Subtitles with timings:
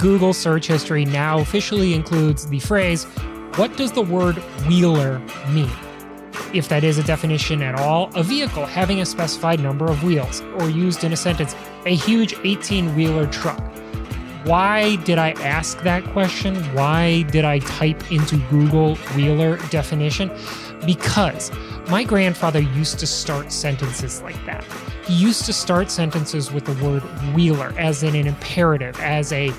[0.00, 3.04] Google search history now officially includes the phrase,
[3.56, 5.18] What does the word wheeler
[5.50, 5.70] mean?
[6.54, 10.40] If that is a definition at all, a vehicle having a specified number of wheels,
[10.56, 13.60] or used in a sentence, a huge 18 wheeler truck.
[14.44, 16.56] Why did I ask that question?
[16.74, 20.30] Why did I type into Google wheeler definition?
[20.86, 21.52] Because
[21.90, 24.64] my grandfather used to start sentences like that.
[25.04, 27.02] He used to start sentences with the word
[27.34, 29.52] wheeler as in an imperative, as a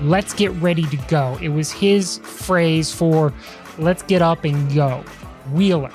[0.00, 1.38] let's get ready to go.
[1.40, 3.32] It was his phrase for
[3.78, 5.04] let's get up and go.
[5.52, 5.92] Wheeler.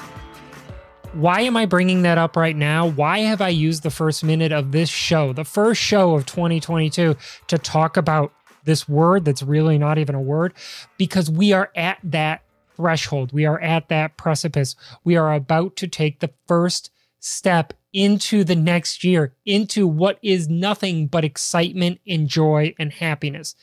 [1.13, 2.87] Why am I bringing that up right now?
[2.87, 7.15] Why have I used the first minute of this show, the first show of 2022,
[7.47, 8.31] to talk about
[8.63, 10.53] this word that's really not even a word?
[10.97, 12.43] Because we are at that
[12.75, 13.33] threshold.
[13.33, 14.75] We are at that precipice.
[15.03, 20.47] We are about to take the first step into the next year, into what is
[20.47, 23.55] nothing but excitement and joy and happiness.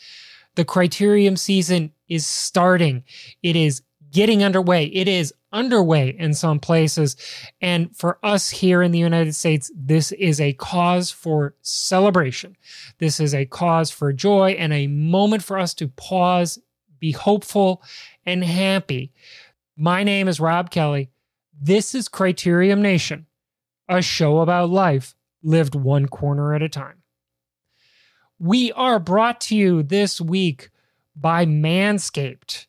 [0.57, 3.05] The criterium season is starting.
[3.43, 4.87] It is getting underway.
[4.87, 7.17] It is underway in some places.
[7.61, 12.57] And for us here in the United States, this is a cause for celebration.
[12.99, 16.59] This is a cause for joy and a moment for us to pause,
[16.99, 17.83] be hopeful,
[18.25, 19.12] and happy.
[19.77, 21.11] My name is Rob Kelly.
[21.59, 23.27] This is Criterium Nation,
[23.89, 27.03] a show about life lived one corner at a time.
[28.39, 30.69] We are brought to you this week
[31.15, 32.67] by Manscaped.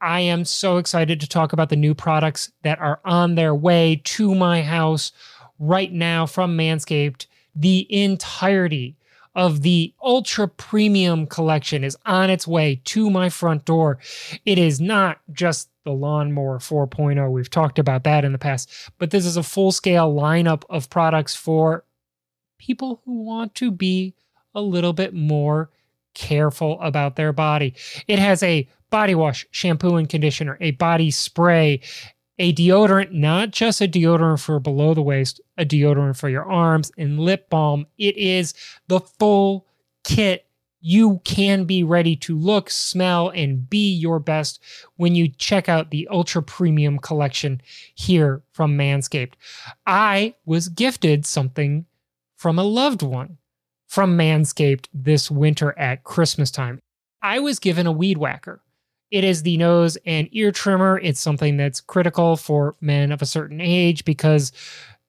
[0.00, 4.00] I am so excited to talk about the new products that are on their way
[4.04, 5.10] to my house
[5.58, 7.26] right now from Manscaped.
[7.56, 8.96] The entirety
[9.34, 13.98] of the ultra premium collection is on its way to my front door.
[14.44, 17.28] It is not just the lawnmower 4.0.
[17.32, 20.90] We've talked about that in the past, but this is a full scale lineup of
[20.90, 21.84] products for
[22.58, 24.14] people who want to be
[24.58, 25.70] a little bit more
[26.14, 27.74] careful about their body.
[28.06, 31.80] It has a body wash, shampoo and conditioner, a body spray,
[32.38, 36.90] a deodorant, not just a deodorant for below the waist, a deodorant for your arms,
[36.96, 37.86] and lip balm.
[37.98, 38.54] It is
[38.88, 39.66] the full
[40.04, 40.44] kit.
[40.80, 44.60] You can be ready to look, smell, and be your best
[44.96, 47.60] when you check out the ultra premium collection
[47.94, 49.34] here from Manscaped.
[49.86, 51.86] I was gifted something
[52.36, 53.37] from a loved one
[53.88, 56.78] from Manscaped this winter at Christmas time.
[57.20, 58.62] I was given a weed whacker.
[59.10, 60.98] It is the nose and ear trimmer.
[60.98, 64.52] It's something that's critical for men of a certain age because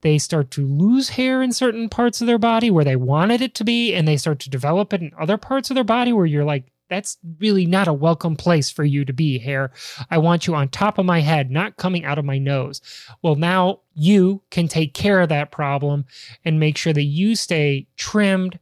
[0.01, 3.53] they start to lose hair in certain parts of their body where they wanted it
[3.55, 6.25] to be, and they start to develop it in other parts of their body where
[6.25, 9.71] you're like, that's really not a welcome place for you to be, hair.
[10.09, 12.81] I want you on top of my head, not coming out of my nose.
[13.21, 16.05] Well, now you can take care of that problem
[16.45, 18.57] and make sure that you stay trimmed,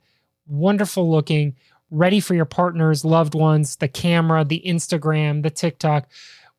[0.47, 1.55] wonderful looking,
[1.91, 6.07] ready for your partners, loved ones, the camera, the Instagram, the TikTok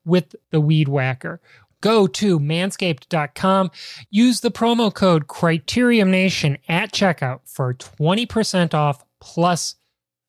[0.05, 1.39] with the Weed Whacker.
[1.81, 3.71] Go to manscaped.com,
[4.09, 9.75] use the promo code Criterium Nation at checkout for 20% off plus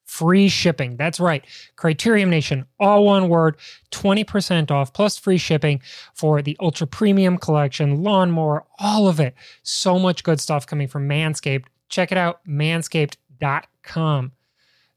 [0.05, 0.97] free shipping.
[0.97, 1.45] That's right.
[1.77, 3.57] Criterium Nation, all one word,
[3.91, 5.81] 20% off plus free shipping
[6.15, 9.35] for the ultra premium collection, lawnmower, all of it.
[9.63, 11.67] So much good stuff coming from Manscaped.
[11.89, 13.30] Check it out, manscaped.com.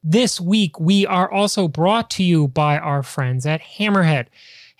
[0.04, 4.28] This week, we are also brought to you by our friends at Hammerhead.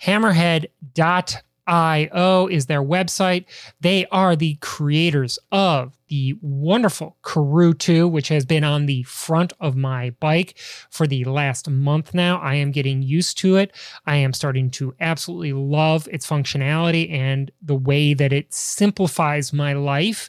[0.02, 3.46] Hammerhead.io is their website.
[3.80, 9.54] They are the creators of the wonderful Karoo 2, which has been on the front
[9.60, 10.58] of my bike
[10.90, 12.38] for the last month now.
[12.38, 13.72] I am getting used to it.
[14.06, 19.72] I am starting to absolutely love its functionality and the way that it simplifies my
[19.72, 20.28] life.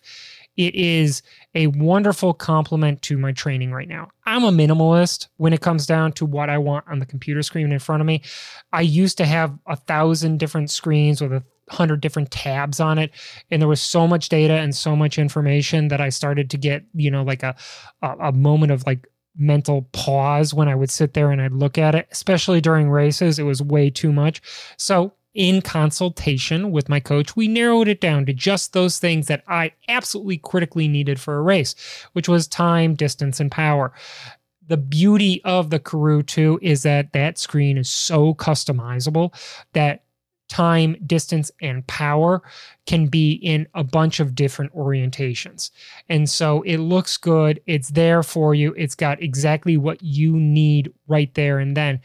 [0.56, 1.22] It is
[1.56, 4.10] a wonderful complement to my training right now.
[4.26, 7.72] I'm a minimalist when it comes down to what I want on the computer screen
[7.72, 8.22] in front of me.
[8.74, 13.12] I used to have a thousand different screens with a hundred different tabs on it
[13.50, 16.86] and there was so much data and so much information that i started to get
[16.94, 17.56] you know like a
[18.04, 21.80] a, a moment of like mental pause when i would sit there and i'd look
[21.80, 24.44] at it especially during races it was way too much
[24.78, 29.44] so in consultation with my coach, we narrowed it down to just those things that
[29.48, 31.76] I absolutely critically needed for a race,
[32.14, 33.92] which was time, distance, and power.
[34.68, 39.36] The beauty of the Karoo 2 is that that screen is so customizable
[39.74, 40.06] that
[40.48, 42.42] time, distance, and power
[42.86, 45.72] can be in a bunch of different orientations.
[46.08, 47.62] And so it looks good.
[47.66, 48.74] It's there for you.
[48.78, 52.00] It's got exactly what you need right there and then.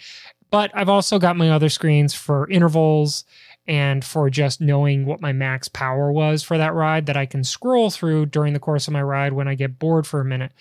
[0.50, 3.24] But I've also got my other screens for intervals
[3.66, 7.44] and for just knowing what my max power was for that ride that I can
[7.44, 10.52] scroll through during the course of my ride when I get bored for a minute.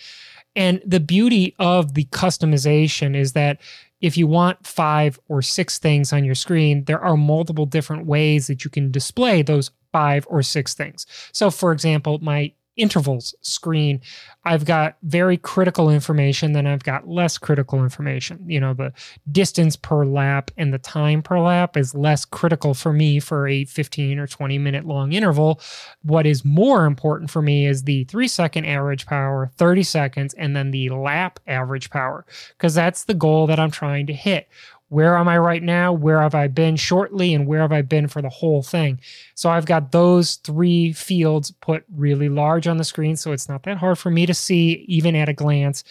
[0.55, 3.61] And the beauty of the customization is that
[4.01, 8.47] if you want five or six things on your screen, there are multiple different ways
[8.47, 11.05] that you can display those five or six things.
[11.31, 14.01] So, for example, my intervals screen,
[14.45, 18.43] I've got very critical information, then I've got less critical information.
[18.47, 18.93] You know, the
[19.31, 23.65] distance per lap and the time per lap is less critical for me for a
[23.65, 25.59] 15 or 20 minute long interval.
[26.03, 30.55] What is more important for me is the three second average power, 30 seconds, and
[30.55, 32.25] then the lap average power,
[32.57, 34.47] because that's the goal that I'm trying to hit
[34.89, 35.93] where am I right now?
[35.93, 37.33] Where have I been shortly?
[37.33, 38.99] And where have I been for the whole thing?
[39.35, 43.15] So I've got those three fields put really large on the screen.
[43.15, 45.83] So it's not that hard for me to see, even at a glance.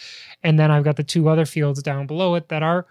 [0.43, 2.87] And then I've got the two other fields down below it that are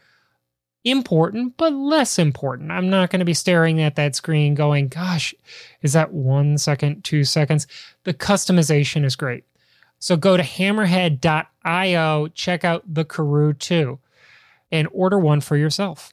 [0.82, 2.72] important, but less important.
[2.72, 5.34] I'm not going to be staring at that screen going, gosh,
[5.82, 7.66] is that one second, two seconds?
[8.04, 9.44] The customization is great.
[9.99, 13.99] So go to hammerhead.io, check out the Karoo 2
[14.70, 16.12] and order one for yourself.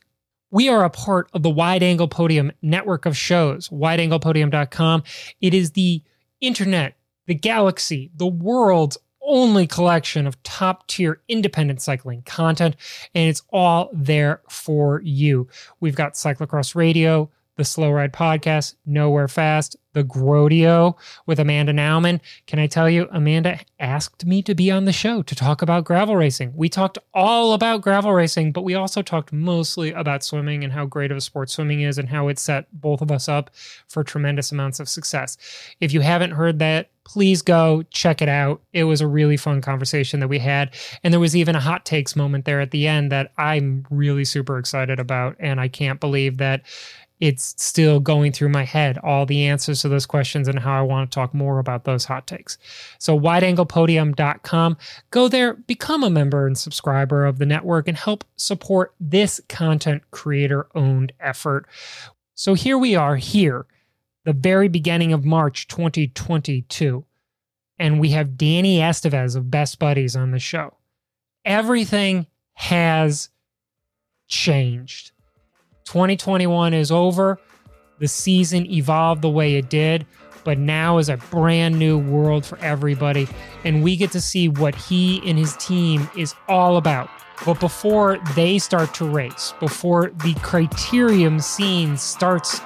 [0.51, 5.03] We are a part of the Wide Angle Podium network of shows, wideanglepodium.com.
[5.41, 6.01] It is the
[6.39, 12.75] internet, the galaxy, the world's only collection of top tier independent cycling content,
[13.13, 15.47] and it's all there for you.
[15.79, 22.19] We've got Cyclocross Radio, the Slow Ride Podcast, Nowhere Fast, The Grodeo with Amanda Nauman.
[22.47, 25.85] Can I tell you, Amanda asked me to be on the show to talk about
[25.85, 26.51] gravel racing.
[26.55, 30.85] We talked all about gravel racing, but we also talked mostly about swimming and how
[30.85, 33.51] great of a sport swimming is and how it set both of us up
[33.87, 35.37] for tremendous amounts of success.
[35.79, 38.61] If you haven't heard that, please go check it out.
[38.73, 40.73] It was a really fun conversation that we had.
[41.03, 44.25] And there was even a hot takes moment there at the end that I'm really
[44.25, 45.35] super excited about.
[45.39, 46.63] And I can't believe that
[47.19, 50.81] it's still going through my head all the answers to those questions and how I
[50.81, 52.57] want to talk more about those hot takes.
[52.99, 54.77] So, wideanglepodium.com.
[55.11, 60.03] Go there, become a member and subscriber of the network, and help support this content
[60.11, 61.67] creator owned effort.
[62.33, 63.65] So, here we are, here,
[64.25, 67.05] the very beginning of March 2022,
[67.79, 70.73] and we have Danny Estevez of Best Buddies on the show.
[71.45, 73.29] Everything has
[74.27, 75.11] changed
[75.85, 77.39] 2021 is over.
[77.99, 80.05] The season evolved the way it did,
[80.43, 83.27] but now is a brand new world for everybody.
[83.63, 87.09] And we get to see what he and his team is all about.
[87.45, 92.61] But before they start to race, before the criterium scene starts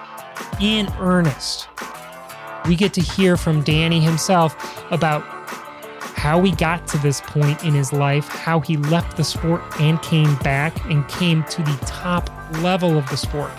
[0.59, 1.67] in earnest,
[2.65, 4.55] we get to hear from Danny himself
[4.91, 5.38] about
[6.19, 10.01] how he got to this point in his life, how he left the sport and
[10.01, 12.29] came back and came to the top
[12.61, 13.49] level of the sport,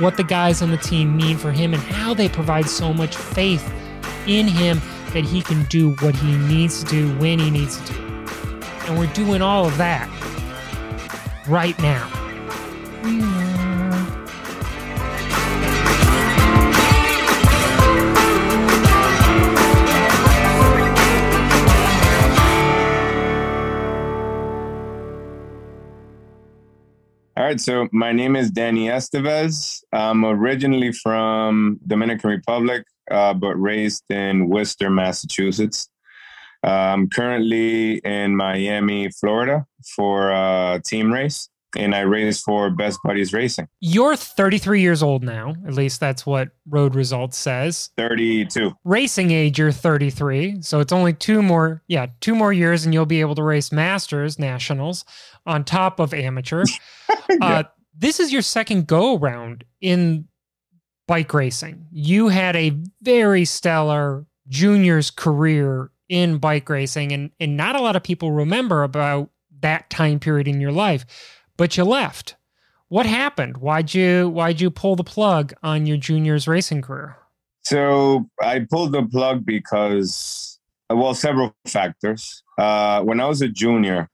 [0.00, 3.16] what the guys on the team mean for him, and how they provide so much
[3.16, 3.66] faith
[4.26, 4.82] in him
[5.14, 8.22] that he can do what he needs to do when he needs to do.
[8.86, 10.06] And we're doing all of that
[11.48, 12.10] right now.
[27.36, 29.82] All right, so my name is Danny Estevez.
[29.92, 35.88] I'm originally from Dominican Republic, uh, but raised in Worcester, Massachusetts.
[36.64, 42.98] Uh, I'm currently in Miami, Florida for a team race and I race for Best
[43.04, 43.68] Buddies Racing.
[43.80, 45.54] You're 33 years old now.
[45.66, 47.90] At least that's what Road Results says.
[47.96, 48.72] 32.
[48.84, 50.62] Racing age, you're 33.
[50.62, 53.72] So it's only two more, yeah, two more years, and you'll be able to race
[53.72, 55.04] Masters Nationals
[55.46, 56.64] on top of amateur.
[57.30, 57.36] yeah.
[57.40, 57.62] uh,
[57.96, 60.26] this is your second go around in
[61.06, 61.86] bike racing.
[61.90, 67.96] You had a very stellar juniors career in bike racing, and, and not a lot
[67.96, 71.06] of people remember about that time period in your life
[71.56, 72.36] but you left.
[72.88, 73.58] What happened?
[73.58, 77.16] Why'd you why'd you pull the plug on your juniors racing career?
[77.62, 80.54] So I pulled the plug because
[80.90, 82.42] well, several factors.
[82.58, 84.08] Uh, when I was a junior,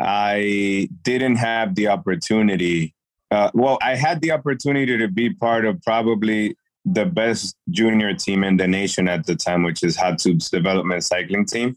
[0.00, 2.94] I didn't have the opportunity.
[3.30, 8.44] Uh, well, I had the opportunity to be part of probably the best junior team
[8.44, 11.76] in the nation at the time, which is Hot Tubes Development Cycling Team.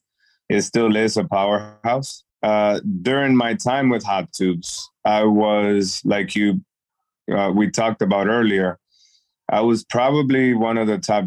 [0.50, 2.24] It still is a powerhouse.
[2.44, 6.62] Uh, during my time with Hot Tubes, I was like you,
[7.32, 8.78] uh, we talked about earlier.
[9.50, 11.26] I was probably one of the top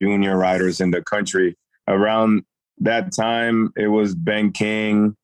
[0.00, 1.56] junior riders in the country.
[1.88, 2.44] Around
[2.78, 5.16] that time, it was Ben King,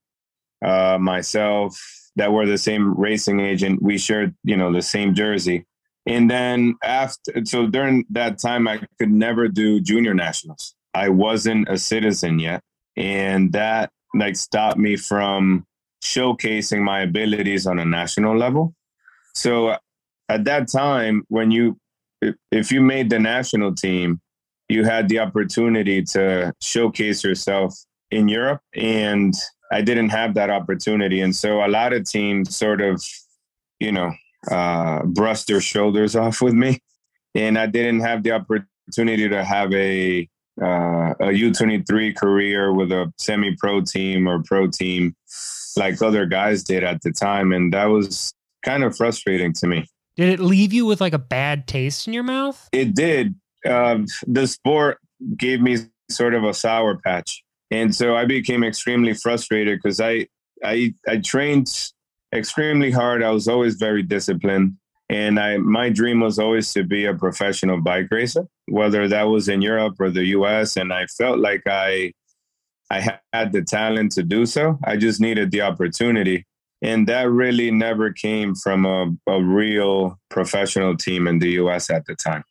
[0.65, 1.79] uh, myself,
[2.17, 3.83] that were the same racing agent.
[3.83, 5.67] We shared, you know, the same jersey,
[6.09, 10.75] And then after, so during that time, I could never do junior nationals.
[10.95, 12.63] I wasn't a citizen yet.
[12.97, 15.67] And that like stopped me from
[16.03, 18.75] showcasing my abilities on a national level.
[19.35, 19.77] So
[20.29, 21.79] at that time, when you,
[22.51, 24.21] if you made the national team,
[24.69, 27.75] you had the opportunity to showcase yourself
[28.11, 28.61] in Europe.
[28.75, 29.35] And
[29.73, 31.21] I didn't have that opportunity.
[31.21, 33.03] And so a lot of teams sort of,
[33.81, 34.13] you know,
[34.51, 36.81] uh, brushed their shoulders off with me.
[37.35, 40.29] And I didn't have the opportunity to have a
[40.61, 45.15] uh, a U23 career with a semi pro team or pro team
[45.77, 47.53] like other guys did at the time.
[47.53, 48.33] And that was
[48.65, 49.87] kind of frustrating to me.
[50.17, 52.69] Did it leave you with like a bad taste in your mouth?
[52.73, 53.35] It did.
[53.65, 54.99] Um, the sport
[55.37, 55.79] gave me
[56.11, 57.43] sort of a sour patch.
[57.71, 60.27] And so I became extremely frustrated because I,
[60.65, 61.69] I, I trained
[62.35, 63.23] extremely hard.
[63.23, 64.77] I was always very disciplined.
[65.09, 69.49] And I, my dream was always to be a professional bike racer, whether that was
[69.49, 70.77] in Europe or the US.
[70.77, 72.13] And I felt like I,
[72.91, 74.79] I had the talent to do so.
[74.85, 76.47] I just needed the opportunity.
[76.81, 82.07] And that really never came from a, a real professional team in the US at
[82.07, 82.45] the time.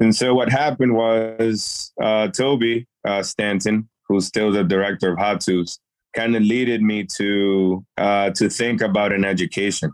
[0.00, 5.44] And so what happened was uh, Toby uh, Stanton, who's still the director of Hot
[6.14, 9.92] kind of leaded me to uh, to think about an education.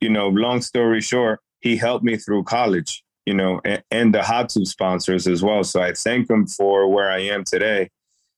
[0.00, 3.01] You know, long story short, he helped me through college.
[3.26, 5.62] You know, and, and the Hot Tube sponsors as well.
[5.64, 7.88] So I thank them for where I am today,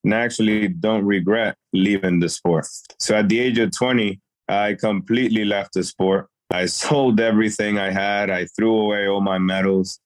[0.03, 2.67] and I actually don't regret leaving the sport.
[2.99, 6.29] So at the age of twenty, I completely left the sport.
[6.51, 8.31] I sold everything I had.
[8.31, 10.01] I threw away all my medals,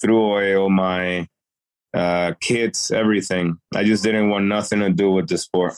[0.00, 1.28] threw away all my
[1.94, 3.58] uh, kits, everything.
[3.74, 5.74] I just didn't want nothing to do with the sport.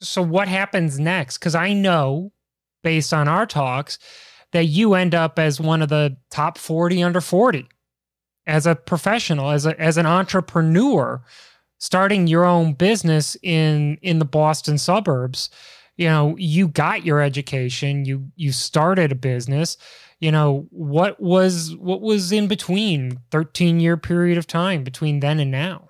[0.00, 1.38] So what happens next?
[1.38, 2.32] Because I know,
[2.82, 3.98] based on our talks,
[4.52, 7.68] that you end up as one of the top 40 under 40
[8.46, 11.22] as a professional, as a as an entrepreneur,
[11.78, 15.50] starting your own business in in the Boston suburbs.
[15.96, 19.76] You know, you got your education, you you started a business.
[20.20, 25.40] You know, what was what was in between 13 year period of time between then
[25.40, 25.88] and now?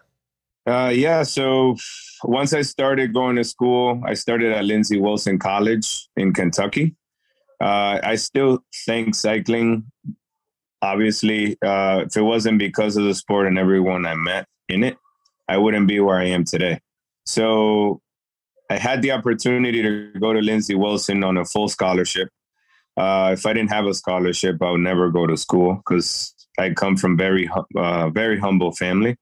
[0.67, 1.23] Uh, yeah.
[1.23, 1.77] So
[2.23, 6.95] once I started going to school, I started at Lindsey Wilson College in Kentucky.
[7.63, 9.85] Uh, I still think cycling,
[10.83, 14.97] obviously, uh, if it wasn't because of the sport and everyone I met in it,
[15.49, 16.81] I wouldn't be where I am today.
[17.25, 18.01] So
[18.69, 22.31] I had the opportunity to go to Lindsey Wilson on a full scholarship.
[22.97, 26.71] Uh, if I didn't have a scholarship, I would never go to school because I
[26.71, 29.17] come from very, uh, very humble family.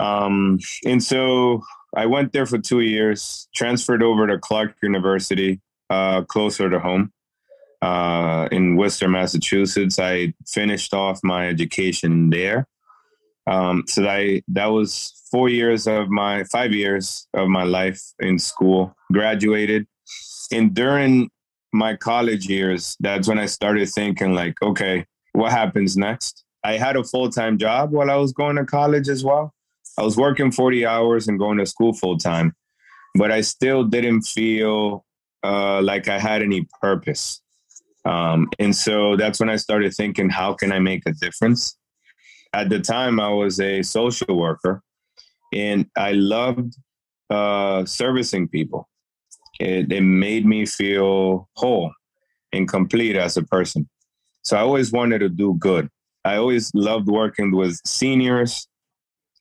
[0.00, 1.62] Um, and so
[1.94, 7.12] I went there for two years, transferred over to Clark University, uh, closer to home,
[7.82, 9.98] uh, in Worcester, Massachusetts.
[9.98, 12.66] I finished off my education there.
[13.46, 18.38] Um, so I, that was four years of my, five years of my life in
[18.38, 19.86] school, graduated.
[20.52, 21.30] And during
[21.72, 26.44] my college years, that's when I started thinking, like, okay, what happens next?
[26.64, 29.54] I had a full time job while I was going to college as well.
[29.98, 32.54] I was working 40 hours and going to school full time,
[33.14, 35.04] but I still didn't feel
[35.42, 37.40] uh, like I had any purpose.
[38.08, 41.76] Um, and so that's when I started thinking, how can I make a difference?
[42.54, 44.82] At the time, I was a social worker
[45.52, 46.74] and I loved
[47.28, 48.88] uh, servicing people.
[49.60, 51.92] It, it made me feel whole
[52.52, 53.88] and complete as a person.
[54.42, 55.90] So I always wanted to do good.
[56.24, 58.66] I always loved working with seniors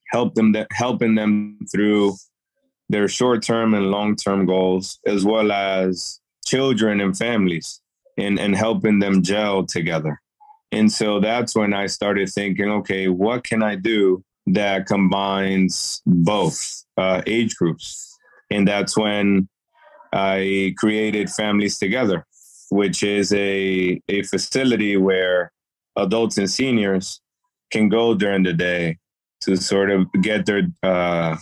[0.09, 2.15] help them helping them through
[2.89, 7.81] their short-term and long-term goals as well as children and families
[8.17, 10.19] and, and helping them gel together
[10.71, 16.83] and so that's when i started thinking okay what can i do that combines both
[16.97, 18.17] uh, age groups
[18.49, 19.47] and that's when
[20.13, 22.25] i created families together
[22.69, 25.51] which is a, a facility where
[25.95, 27.21] adults and seniors
[27.71, 28.97] can go during the day
[29.41, 31.37] to sort of get their uh,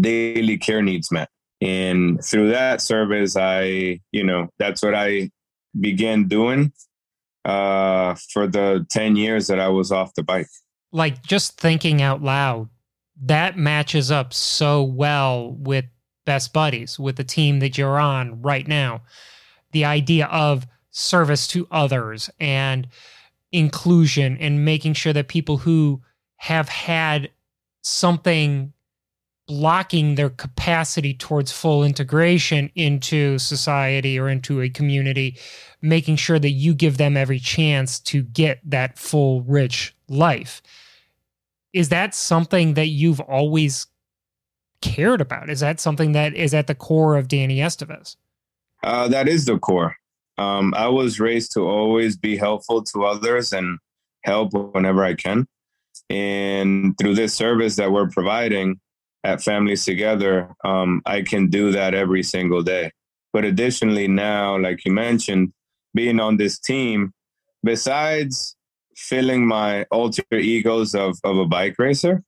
[0.00, 1.28] daily care needs met.
[1.60, 5.30] And through that service, I, you know, that's what I
[5.78, 6.72] began doing
[7.44, 10.48] uh, for the 10 years that I was off the bike.
[10.92, 12.68] Like just thinking out loud,
[13.22, 15.84] that matches up so well with
[16.24, 19.02] Best Buddies, with the team that you're on right now.
[19.72, 22.88] The idea of service to others and
[23.52, 26.02] inclusion and making sure that people who
[26.36, 27.30] have had
[27.82, 28.72] something
[29.46, 35.36] blocking their capacity towards full integration into society or into a community,
[35.82, 40.62] making sure that you give them every chance to get that full, rich life.
[41.72, 43.86] Is that something that you've always
[44.80, 45.50] cared about?
[45.50, 48.16] Is that something that is at the core of Danny Estevez?
[48.82, 49.96] Uh, that is the core.
[50.36, 53.78] Um, I was raised to always be helpful to others and
[54.22, 55.46] help whenever I can.
[56.10, 58.80] And through this service that we're providing,
[59.24, 62.92] at Families Together, um, I can do that every single day.
[63.32, 65.52] But additionally, now, like you mentioned,
[65.94, 67.12] being on this team,
[67.64, 68.56] besides
[68.96, 72.22] filling my alter egos of, of a bike racer,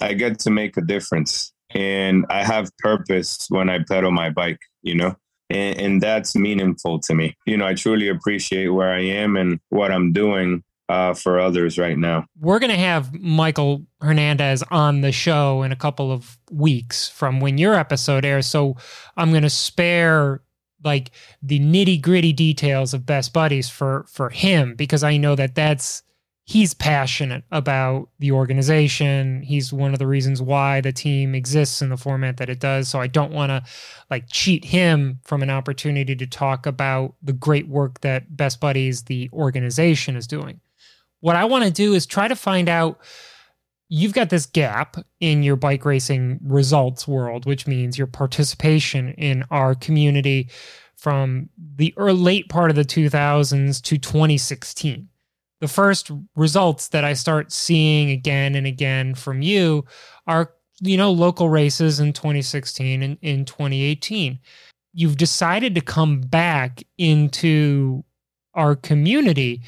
[0.00, 1.52] I get to make a difference.
[1.70, 5.16] And I have purpose when I pedal my bike, you know?
[5.48, 7.36] And, and that's meaningful to me.
[7.46, 11.78] You know, I truly appreciate where I am and what I'm doing uh, for others
[11.78, 12.26] right now.
[12.38, 17.40] We're going to have Michael Hernandez on the show in a couple of weeks from
[17.40, 18.46] when your episode airs.
[18.46, 18.76] So
[19.16, 20.42] I'm going to spare
[20.84, 25.54] like the nitty gritty details of best buddies for for him because I know that
[25.54, 26.02] that's
[26.44, 29.42] he's passionate about the organization.
[29.42, 32.88] He's one of the reasons why the team exists in the format that it does.
[32.88, 33.62] So I don't want to
[34.10, 39.04] like cheat him from an opportunity to talk about the great work that Best Buddies,
[39.04, 40.60] the organization, is doing
[41.22, 43.00] what I want to do is try to find out
[43.88, 49.44] you've got this gap in your bike racing results world, which means your participation in
[49.50, 50.50] our community
[50.96, 55.08] from the late part of the 2000s to 2016.
[55.60, 59.84] The first results that I start seeing again and again from you
[60.26, 64.40] are, you know, local races in 2016 and in 2018.
[64.92, 68.02] You've decided to come back into
[68.54, 69.62] our community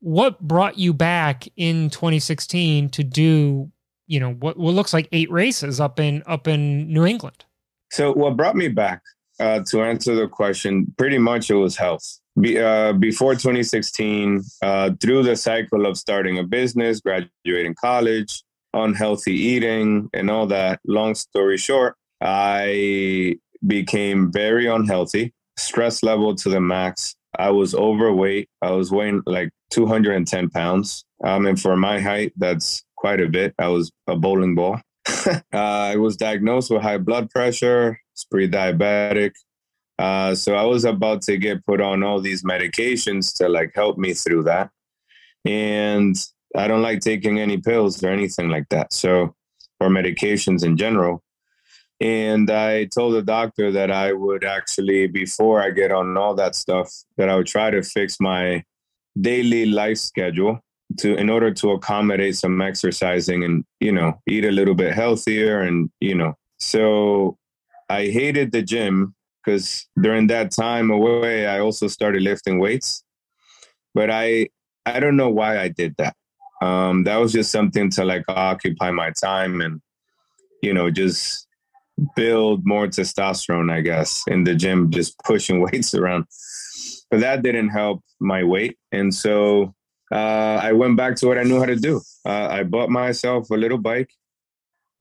[0.00, 3.70] what brought you back in 2016 to do
[4.06, 7.44] you know what, what looks like eight races up in up in new england?
[7.90, 9.02] So what brought me back
[9.38, 12.18] uh, to answer the question pretty much it was health.
[12.40, 19.34] Be, uh, before 2016 uh, through the cycle of starting a business graduating college unhealthy
[19.34, 23.36] eating and all that long story short i
[23.66, 27.14] became very unhealthy stress level to the max.
[27.38, 28.48] I was overweight.
[28.62, 31.04] I was weighing like 210 pounds.
[31.24, 33.54] Um, and for my height, that's quite a bit.
[33.58, 34.80] I was a bowling ball.
[35.26, 39.32] uh, I was diagnosed with high blood pressure, it's pre-diabetic.
[39.98, 43.98] Uh, so I was about to get put on all these medications to like help
[43.98, 44.70] me through that.
[45.44, 46.16] And
[46.56, 48.92] I don't like taking any pills or anything like that.
[48.92, 49.34] So,
[49.78, 51.22] or medications in general.
[52.00, 56.54] And I told the doctor that I would actually, before I get on all that
[56.54, 58.64] stuff, that I would try to fix my
[59.18, 60.60] daily life schedule
[60.98, 65.60] to in order to accommodate some exercising and you know eat a little bit healthier
[65.60, 66.34] and you know.
[66.58, 67.38] So
[67.88, 73.04] i hated the gym because during that time away i also started lifting weights.
[73.94, 74.48] But i
[74.86, 76.16] i don't know why i did that.
[76.60, 79.80] Um that was just something to like occupy my time and
[80.62, 81.46] you know just
[82.16, 86.24] build more testosterone i guess in the gym just pushing weights around
[87.10, 88.78] but that didn't help my weight.
[88.92, 89.74] And so
[90.12, 92.00] uh, I went back to what I knew how to do.
[92.26, 94.10] Uh, I bought myself a little bike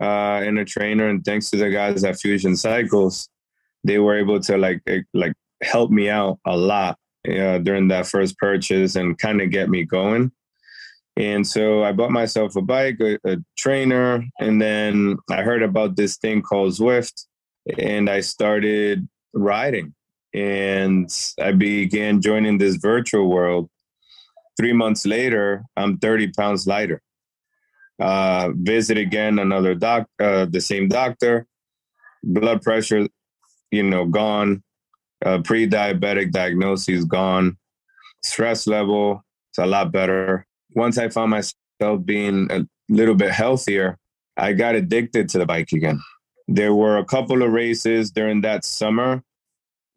[0.02, 3.30] uh, and a trainer, and thanks to the guys at Fusion Cycles,
[3.84, 4.82] they were able to like
[5.14, 9.70] like help me out a lot uh, during that first purchase and kind of get
[9.70, 10.32] me going.
[11.18, 15.98] And so I bought myself a bike, a, a trainer, and then I heard about
[15.98, 17.26] this thing called Zwift,
[17.78, 19.94] and I started riding
[20.34, 21.10] and
[21.42, 23.70] I began joining this virtual world.
[24.58, 27.02] Three months later, I'm 30 pounds lighter.
[28.00, 31.46] Uh, visit again another doc, uh, the same doctor.
[32.24, 33.08] Blood pressure,
[33.72, 34.64] you know, gone.
[35.26, 37.58] Uh, pre-diabetic diagnosis gone.
[38.24, 40.46] Stress level, it's a lot better.
[40.76, 43.98] Once I found myself being a little bit healthier,
[44.38, 46.00] I got addicted to the bike again.
[46.48, 49.24] There were a couple of races during that summer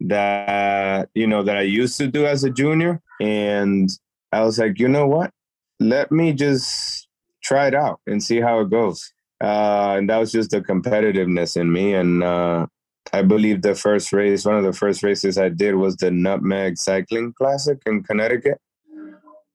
[0.03, 3.89] that you know that I used to do as a junior, and
[4.31, 5.31] I was like, you know what?
[5.79, 7.07] Let me just
[7.43, 9.11] try it out and see how it goes.
[9.41, 11.93] Uh, and that was just the competitiveness in me.
[11.93, 12.67] And uh,
[13.11, 16.77] I believe the first race, one of the first races I did was the Nutmeg
[16.77, 18.59] Cycling Classic in Connecticut,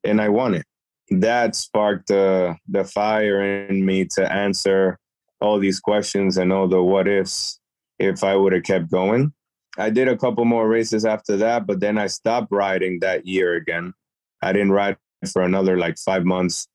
[0.05, 0.67] and I won it.
[1.11, 4.99] That sparked the the fire in me to answer
[5.41, 7.59] all these questions and all the what ifs
[7.99, 9.33] if I would have kept going.
[9.77, 13.55] I did a couple more races after that, but then I stopped riding that year
[13.55, 13.93] again.
[14.43, 14.97] I didn't ride
[15.33, 16.69] for another like five months.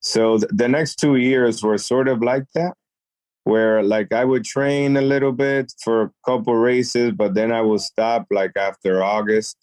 [0.00, 2.74] So th- the next two years were sort of like that.
[3.44, 7.60] where like I would train a little bit for a couple races, but then I
[7.60, 9.56] would stop like after August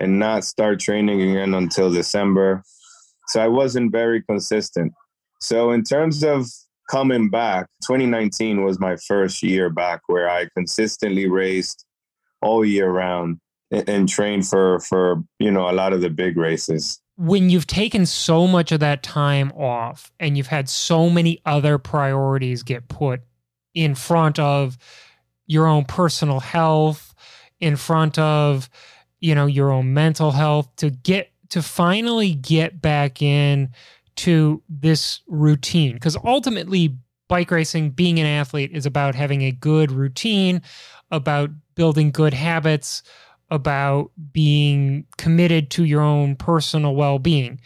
[0.00, 2.62] and not start training again until December.
[3.28, 4.92] So I wasn't very consistent.
[5.40, 6.46] So in terms of
[6.90, 11.86] coming back, 2019 was my first year back where I consistently raced
[12.42, 13.38] all year round
[13.70, 17.00] and, and trained for for you know a lot of the big races.
[17.16, 21.78] When you've taken so much of that time off and you've had so many other
[21.78, 23.20] priorities get put
[23.74, 24.78] in front of
[25.46, 27.14] your own personal health,
[27.60, 28.68] in front of,
[29.20, 33.70] you know, your own mental health to get to finally get back in
[34.16, 35.94] to this routine.
[35.94, 36.96] Because ultimately
[37.32, 40.60] bike racing being an athlete is about having a good routine
[41.10, 43.02] about building good habits
[43.50, 47.58] about being committed to your own personal well-being.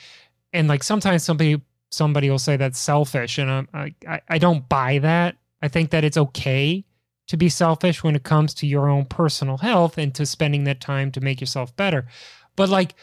[0.53, 5.01] And like sometimes somebody somebody will say that's selfish and I, I i don't buy
[5.01, 5.35] that.
[5.61, 6.85] I think that it's okay
[7.27, 10.81] to be selfish when it comes to your own personal health and to spending that
[10.81, 12.07] time to make yourself better.
[12.55, 12.95] But like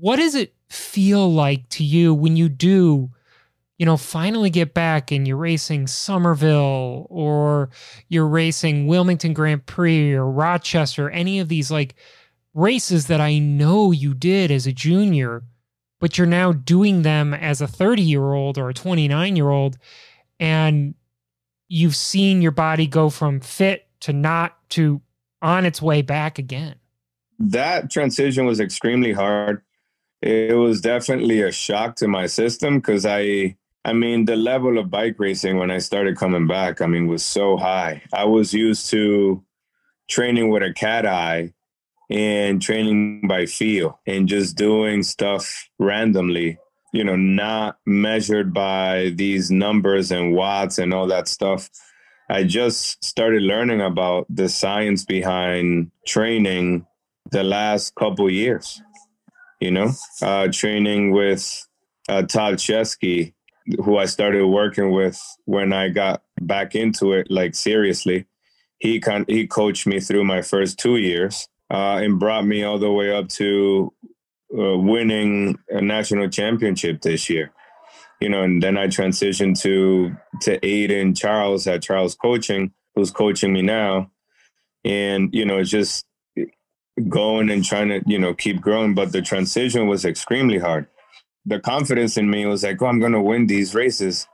[0.00, 3.10] what does it feel like to you when you do
[3.82, 7.68] you know, finally get back and you're racing Somerville or
[8.08, 11.96] you're racing Wilmington Grand Prix or Rochester, any of these like
[12.54, 15.42] races that I know you did as a junior,
[15.98, 19.78] but you're now doing them as a 30 year old or a 29 year old.
[20.38, 20.94] And
[21.66, 25.00] you've seen your body go from fit to not to
[25.42, 26.76] on its way back again.
[27.40, 29.60] That transition was extremely hard.
[30.20, 34.90] It was definitely a shock to my system because I I mean, the level of
[34.90, 38.02] bike racing when I started coming back, I mean, was so high.
[38.12, 39.42] I was used to
[40.08, 41.52] training with a cat eye
[42.08, 46.58] and training by feel and just doing stuff randomly,
[46.92, 51.68] you know, not measured by these numbers and watts and all that stuff.
[52.30, 56.86] I just started learning about the science behind training
[57.30, 58.80] the last couple years,
[59.60, 59.90] you know,
[60.20, 61.66] uh, training with
[62.08, 63.34] uh, Todd Chesky
[63.84, 68.26] who I started working with when I got back into it, like seriously.
[68.78, 72.78] He con- he coached me through my first two years uh, and brought me all
[72.78, 73.92] the way up to
[74.52, 77.52] uh, winning a national championship this year.
[78.20, 83.52] You know, and then I transitioned to to Aiden Charles at Charles Coaching, who's coaching
[83.52, 84.10] me now,
[84.84, 86.04] and you know, just
[87.08, 88.94] going and trying to you know keep growing.
[88.94, 90.88] But the transition was extremely hard
[91.44, 94.26] the confidence in me was like, oh, I'm going to win these races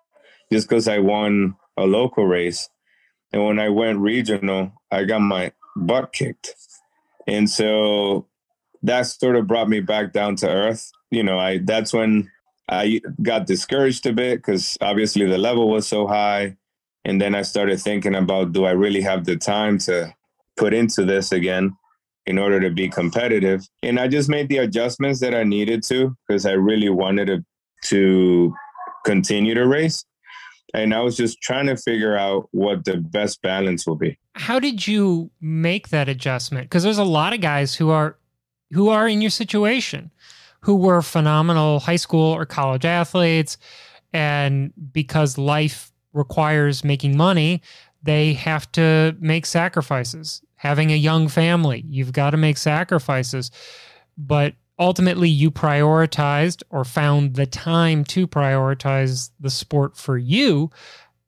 [0.53, 2.69] just because I won a local race.
[3.33, 6.55] And when I went regional, I got my butt kicked.
[7.27, 8.27] And so
[8.83, 10.91] that sort of brought me back down to earth.
[11.11, 12.31] You know, I that's when
[12.69, 16.57] I got discouraged a bit because obviously the level was so high.
[17.05, 20.15] And then I started thinking about do I really have the time to
[20.57, 21.77] put into this again?
[22.29, 23.67] In order to be competitive.
[23.83, 27.45] And I just made the adjustments that I needed to because I really wanted to,
[27.85, 28.55] to
[29.07, 30.05] continue to race.
[30.75, 34.19] And I was just trying to figure out what the best balance will be.
[34.35, 36.67] How did you make that adjustment?
[36.67, 38.19] Because there's a lot of guys who are
[38.73, 40.11] who are in your situation,
[40.61, 43.57] who were phenomenal high school or college athletes,
[44.13, 47.63] and because life requires making money,
[48.03, 51.85] they have to make sacrifices having a young family.
[51.89, 53.51] You've got to make sacrifices.
[54.17, 60.71] But ultimately, you prioritized or found the time to prioritize the sport for you.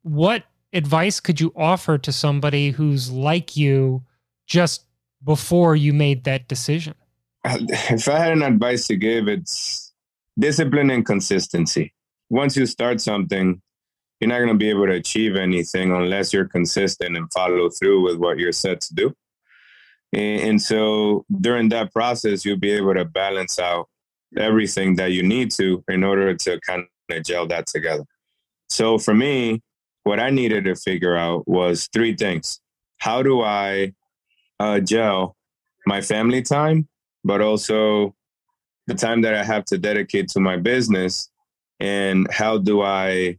[0.03, 4.03] What advice could you offer to somebody who's like you
[4.47, 4.85] just
[5.25, 6.95] before you made that decision?
[7.45, 9.93] If I had an advice to give, it's
[10.39, 11.95] discipline and consistency.
[12.29, 13.63] Once you start something,
[14.21, 18.03] you're not going to be able to achieve anything unless you're consistent and follow through
[18.03, 19.15] with what you're set to do.
[20.13, 23.89] And, and so during that process, you'll be able to balance out
[24.37, 28.05] everything that you need to in order to kind of gel that together.
[28.69, 29.63] So for me,
[30.05, 32.61] what I needed to figure out was three things.
[32.99, 33.95] How do I
[34.61, 35.37] uh, gel
[35.87, 36.89] my family time,
[37.25, 38.15] but also
[38.87, 41.31] the time that I have to dedicate to my business?
[41.81, 43.39] And how do I,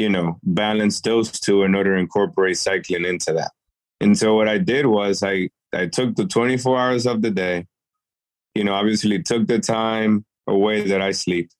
[0.00, 3.52] you know, balance those two in order to incorporate cycling into that?
[4.00, 7.66] And so what I did was I I took the 24 hours of the day,
[8.54, 11.50] you know, obviously took the time away that I sleep.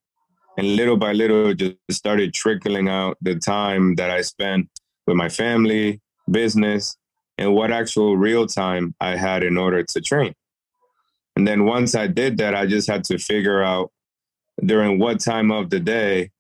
[0.57, 4.69] And little by little, just started trickling out the time that I spent
[5.07, 6.01] with my family,
[6.31, 6.97] business,
[7.39, 10.35] and what actual real time I had in order to train.
[11.37, 13.93] And then once I did that, I just had to figure out
[14.65, 16.31] during what time of the day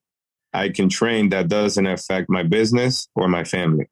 [0.52, 3.88] I can train that doesn't affect my business or my family.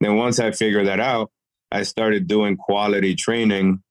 [0.00, 1.30] Then once I figured that out,
[1.70, 3.82] I started doing quality training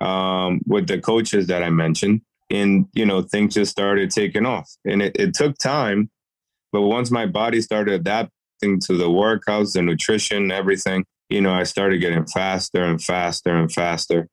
[0.00, 4.70] um, with the coaches that I mentioned, and you know things just started taking off.
[4.84, 6.10] And it, it took time,
[6.72, 11.62] but once my body started adapting to the workouts, the nutrition, everything, you know, I
[11.62, 14.28] started getting faster and faster and faster.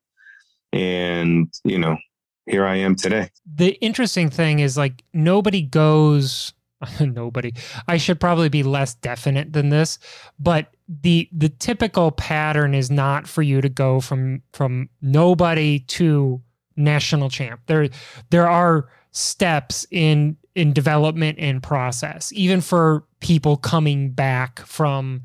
[0.74, 1.98] And you know,
[2.46, 3.30] here I am today.
[3.46, 6.54] The interesting thing is like nobody goes
[7.00, 7.54] nobody.
[7.88, 10.00] I should probably be less definite than this,
[10.40, 16.42] but the the typical pattern is not for you to go from from nobody to
[16.76, 17.62] national champ.
[17.68, 17.90] There
[18.30, 25.24] there are steps in in development and process, even for people coming back from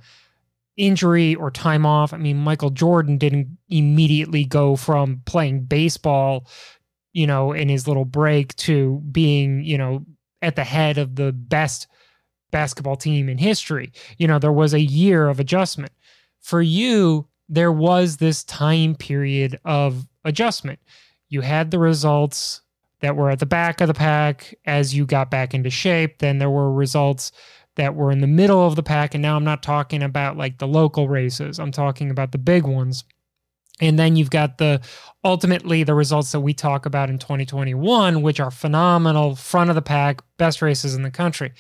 [0.77, 2.15] injury or time off.
[2.15, 6.47] I mean, Michael Jordan didn't immediately go from playing baseball,
[7.13, 10.05] you know, in his little break to being, you know,
[10.43, 11.87] at the head of the best
[12.51, 13.93] basketball team in history.
[14.17, 15.93] You know, there was a year of adjustment.
[16.41, 20.79] For you, there was this time period of adjustment.
[21.29, 22.63] You had the results
[23.01, 26.19] that were at the back of the pack as you got back into shape.
[26.19, 27.33] Then there were results
[27.77, 29.15] that were in the middle of the pack.
[29.15, 32.65] And now I'm not talking about like the local races, I'm talking about the big
[32.65, 33.05] ones.
[33.81, 34.81] And then you've got the
[35.25, 39.83] ultimately the results that we talk about in 2021, which are phenomenal, front of the
[39.83, 41.53] pack, best races in the country.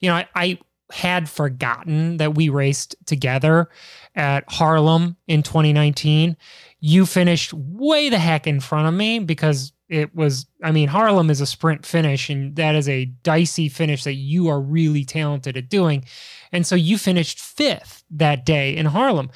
[0.00, 0.58] You know, I, I
[0.92, 3.68] had forgotten that we raced together
[4.14, 6.36] at Harlem in 2019.
[6.80, 11.30] You finished way the heck in front of me because it was, I mean, Harlem
[11.30, 15.56] is a sprint finish, and that is a dicey finish that you are really talented
[15.56, 16.04] at doing.
[16.52, 19.30] And so you finished fifth that day in Harlem.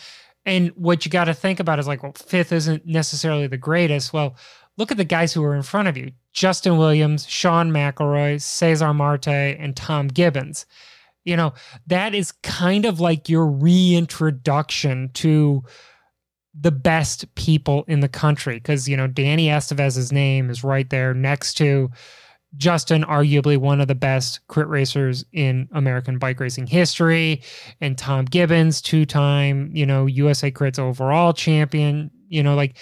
[0.47, 4.13] And what you got to think about is like, well, fifth isn't necessarily the greatest.
[4.13, 4.37] Well,
[4.77, 8.95] look at the guys who are in front of you Justin Williams, Sean McElroy, Cesar
[8.95, 10.67] Marte, and Tom Gibbons.
[11.25, 11.53] You know,
[11.87, 15.63] that is kind of like your reintroduction to
[16.59, 21.15] the best people in the country because, you know, Danny Estevez's name is right there
[21.15, 21.91] next to
[22.57, 27.43] Justin, arguably one of the best crit racers in American bike racing history,
[27.81, 32.11] and Tom Gibbons, two time, you know, USA Crits overall champion.
[32.29, 32.77] You know, like,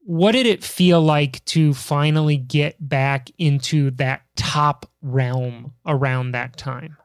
[0.00, 6.56] what did it feel like to finally get back into that top realm around that
[6.56, 6.96] time?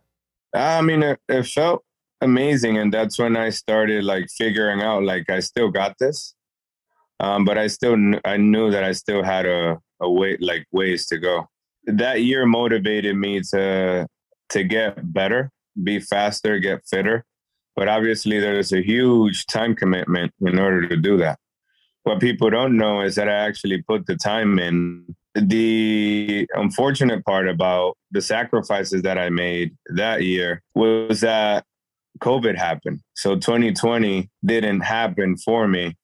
[0.53, 1.83] I mean, it, it felt
[2.21, 2.77] amazing.
[2.77, 6.35] And that's when I started like figuring out, like, I still got this.
[7.19, 10.65] Um, but I still, kn- I knew that I still had a, a way, like
[10.71, 11.47] ways to go
[11.87, 14.07] that year motivated me to
[14.49, 17.25] to get better, be faster, get fitter.
[17.75, 21.39] But obviously, there's a huge time commitment in order to do that.
[22.03, 25.15] What people don't know is that I actually put the time in.
[25.33, 31.65] The unfortunate part about the sacrifices that I made that year was that
[32.21, 33.01] COVID happened.
[33.15, 35.97] So 2020 didn't happen for me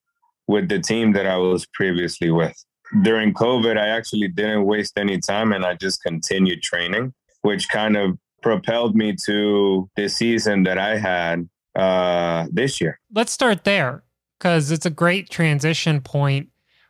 [0.47, 2.61] with the team that I was previously with
[3.03, 7.95] during COVID, I actually didn't waste any time and I just continued training, which kind
[7.97, 12.99] of propelled me to the season that I had uh, this year.
[13.13, 14.03] Let's start there
[14.37, 16.49] because it's a great transition point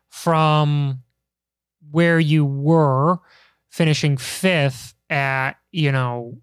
[0.10, 1.04] from
[1.92, 3.18] where you were
[3.70, 6.38] finishing fifth at, you know,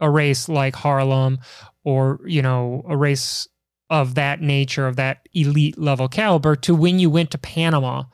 [0.00, 1.38] a race like Harlem
[1.84, 3.48] or, you know, a race
[3.90, 8.04] of that nature, of that elite level caliber, to when you went to Panama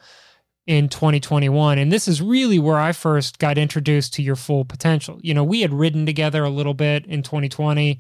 [0.67, 5.19] in 2021 and this is really where I first got introduced to your full potential.
[5.23, 7.99] You know, we had ridden together a little bit in 2020.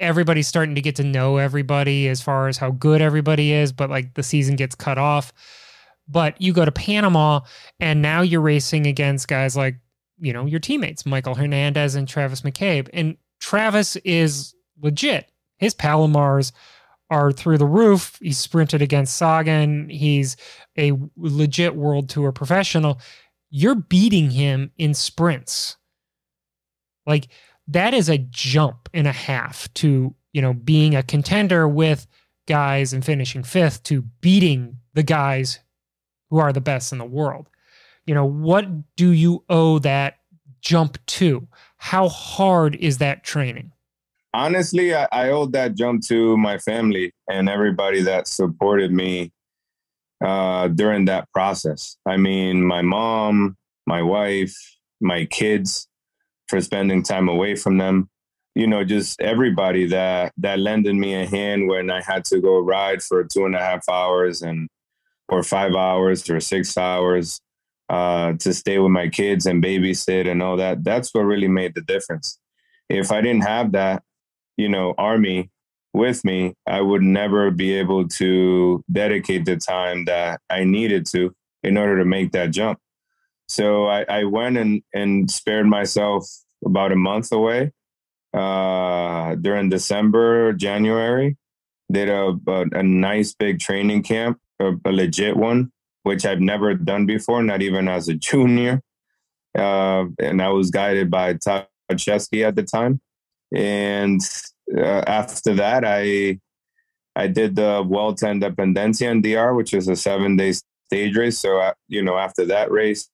[0.00, 3.88] Everybody's starting to get to know everybody as far as how good everybody is, but
[3.88, 5.32] like the season gets cut off.
[6.08, 7.40] But you go to Panama
[7.78, 9.76] and now you're racing against guys like,
[10.18, 12.88] you know, your teammates, Michael Hernandez and Travis McCabe.
[12.92, 15.30] And Travis is legit.
[15.58, 16.50] His Palomars
[17.12, 18.18] are through the roof.
[18.22, 19.90] He's sprinted against Sagan.
[19.90, 20.36] He's
[20.78, 23.00] a legit world tour professional.
[23.50, 25.76] You're beating him in sprints.
[27.06, 27.28] Like
[27.68, 32.06] that is a jump and a half to, you know, being a contender with
[32.48, 35.58] guys and finishing fifth to beating the guys
[36.30, 37.46] who are the best in the world.
[38.06, 40.14] You know, what do you owe that
[40.62, 41.46] jump to?
[41.76, 43.72] How hard is that training?
[44.34, 49.32] Honestly, I, I owe that jump to my family and everybody that supported me
[50.24, 51.96] uh, during that process.
[52.06, 54.56] I mean, my mom, my wife,
[55.00, 55.88] my kids
[56.48, 58.08] for spending time away from them.
[58.54, 62.58] You know, just everybody that that lended me a hand when I had to go
[62.58, 64.68] ride for two and a half hours and
[65.28, 67.40] or five hours or six hours
[67.88, 70.84] uh, to stay with my kids and babysit and all that.
[70.84, 72.38] That's what really made the difference.
[72.90, 74.02] If I didn't have that,
[74.56, 75.50] you know, army
[75.94, 81.34] with me, I would never be able to dedicate the time that I needed to
[81.62, 82.78] in order to make that jump.
[83.48, 86.26] So I, I went and, and spared myself
[86.64, 87.72] about a month away
[88.32, 91.36] uh, during December, January.
[91.90, 95.70] Did a, a, a nice big training camp, a, a, legit one,
[96.04, 98.80] which I've never done before, not even as a junior.
[99.54, 103.02] Uh, and I was guided by Todd Chesky at the time.
[103.54, 104.20] And
[104.76, 106.40] uh, after that, I
[107.14, 110.54] I did the Vuelta Independencia in DR, which is a seven day
[110.86, 111.38] stage race.
[111.38, 113.08] So, uh, you know, after that race,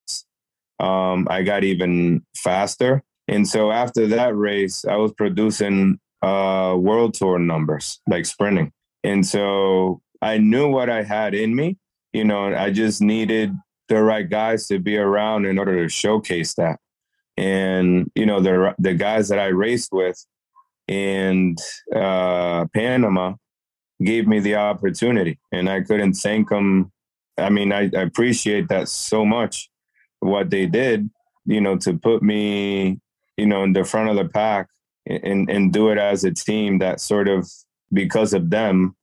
[0.80, 3.02] um, I got even faster.
[3.26, 8.72] And so after that race, I was producing uh, world tour numbers, like sprinting.
[9.04, 11.76] And so I knew what I had in me.
[12.12, 13.52] You know, I just needed
[13.88, 16.78] the right guys to be around in order to showcase that.
[17.38, 20.18] And, you know, the, the guys that I raced with,
[20.88, 21.56] and
[21.94, 23.34] uh, Panama
[24.02, 26.90] gave me the opportunity, and I couldn't thank them.
[27.36, 29.70] I mean, I, I appreciate that so much.
[30.18, 31.10] What they did,
[31.46, 33.00] you know, to put me,
[33.36, 34.68] you know, in the front of the pack
[35.06, 36.78] and and do it as a team.
[36.78, 37.48] That sort of
[37.92, 38.96] because of them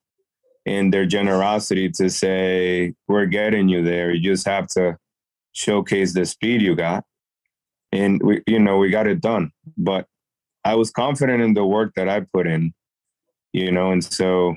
[0.65, 4.11] and their generosity to say, "We're getting you there.
[4.11, 4.97] You just have to
[5.53, 7.05] showcase the speed you got."
[7.95, 9.51] And we, you know, we got it done.
[9.77, 10.07] But
[10.63, 12.73] I was confident in the work that I put in,
[13.53, 14.55] you know, and so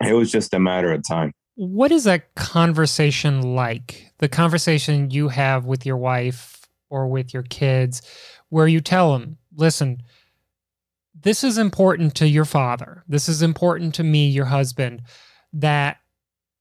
[0.00, 1.32] it was just a matter of time.
[1.54, 4.10] What is that conversation like?
[4.18, 8.02] The conversation you have with your wife or with your kids,
[8.48, 10.02] where you tell them, listen,
[11.14, 13.04] this is important to your father.
[13.06, 15.02] This is important to me, your husband,
[15.52, 15.98] that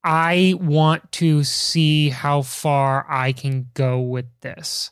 [0.04, 4.92] I want to see how far I can go with this.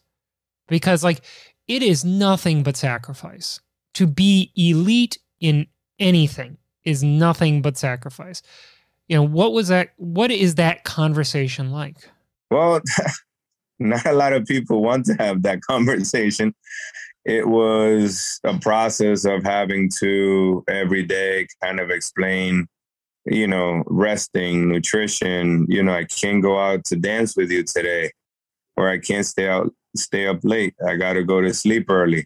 [0.70, 1.22] Because, like,
[1.68, 3.60] it is nothing but sacrifice
[3.96, 5.68] to be elite in
[6.00, 8.42] anything is nothing but sacrifice.
[9.08, 9.90] You know, what was that?
[9.98, 11.98] What is that conversation like?
[12.52, 12.82] Well,
[13.80, 16.54] not a lot of people want to have that conversation.
[17.26, 22.68] It was a process of having to every day kind of explain,
[23.26, 25.66] you know, resting, nutrition.
[25.70, 28.12] You know, I can't go out to dance with you today,
[28.78, 30.74] or I can't stay out, stay up late.
[30.86, 32.26] I got to go to sleep early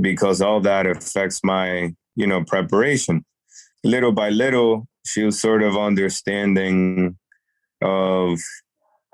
[0.00, 3.24] because all that affects my, you know, preparation.
[3.84, 7.16] Little by little, she was sort of understanding
[7.82, 8.38] of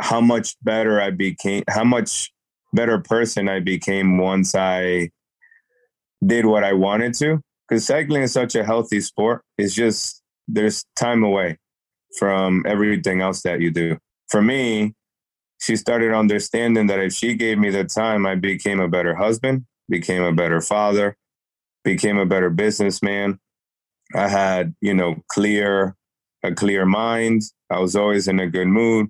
[0.01, 2.31] how much better I became, how much
[2.73, 5.11] better person I became once I
[6.25, 7.41] did what I wanted to.
[7.69, 9.43] Because cycling is such a healthy sport.
[9.59, 11.59] It's just there's time away
[12.19, 13.99] from everything else that you do.
[14.31, 14.95] For me,
[15.59, 19.67] she started understanding that if she gave me the time, I became a better husband,
[19.89, 21.17] became a better father,
[21.85, 23.39] became a better businessman.
[24.15, 25.97] I had, you know, clear,
[26.43, 27.43] a clear mind.
[27.71, 29.09] I was always in a good mood.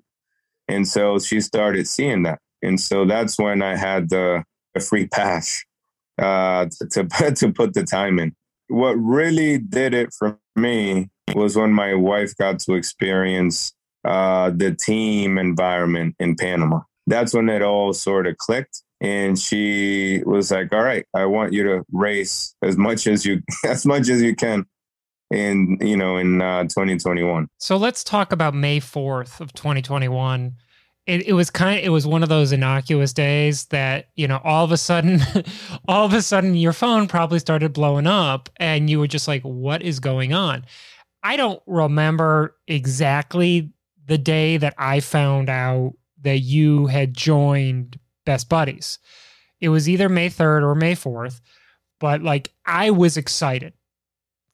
[0.69, 2.41] And so she started seeing that.
[2.63, 5.63] And so that's when I had the, the free pass
[6.19, 8.35] uh, to, to, to put the time in.
[8.69, 13.73] What really did it for me was when my wife got to experience
[14.05, 16.81] uh, the team environment in Panama.
[17.07, 21.53] That's when it all sort of clicked and she was like, "All right, I want
[21.53, 24.67] you to race as much as you as much as you can."
[25.31, 27.49] In you know in uh, 2021.
[27.59, 30.55] So let's talk about May 4th of 2021.
[31.07, 34.41] It, it was kind of it was one of those innocuous days that you know
[34.43, 35.21] all of a sudden
[35.89, 39.43] all of a sudden your phone probably started blowing up and you were just like
[39.43, 40.67] what is going on
[41.23, 43.73] i don't remember exactly
[44.09, 48.99] the day that i found out that you had joined best buddies.
[49.59, 51.41] It was either May 3rd or May 4th,
[51.99, 53.73] but like I was excited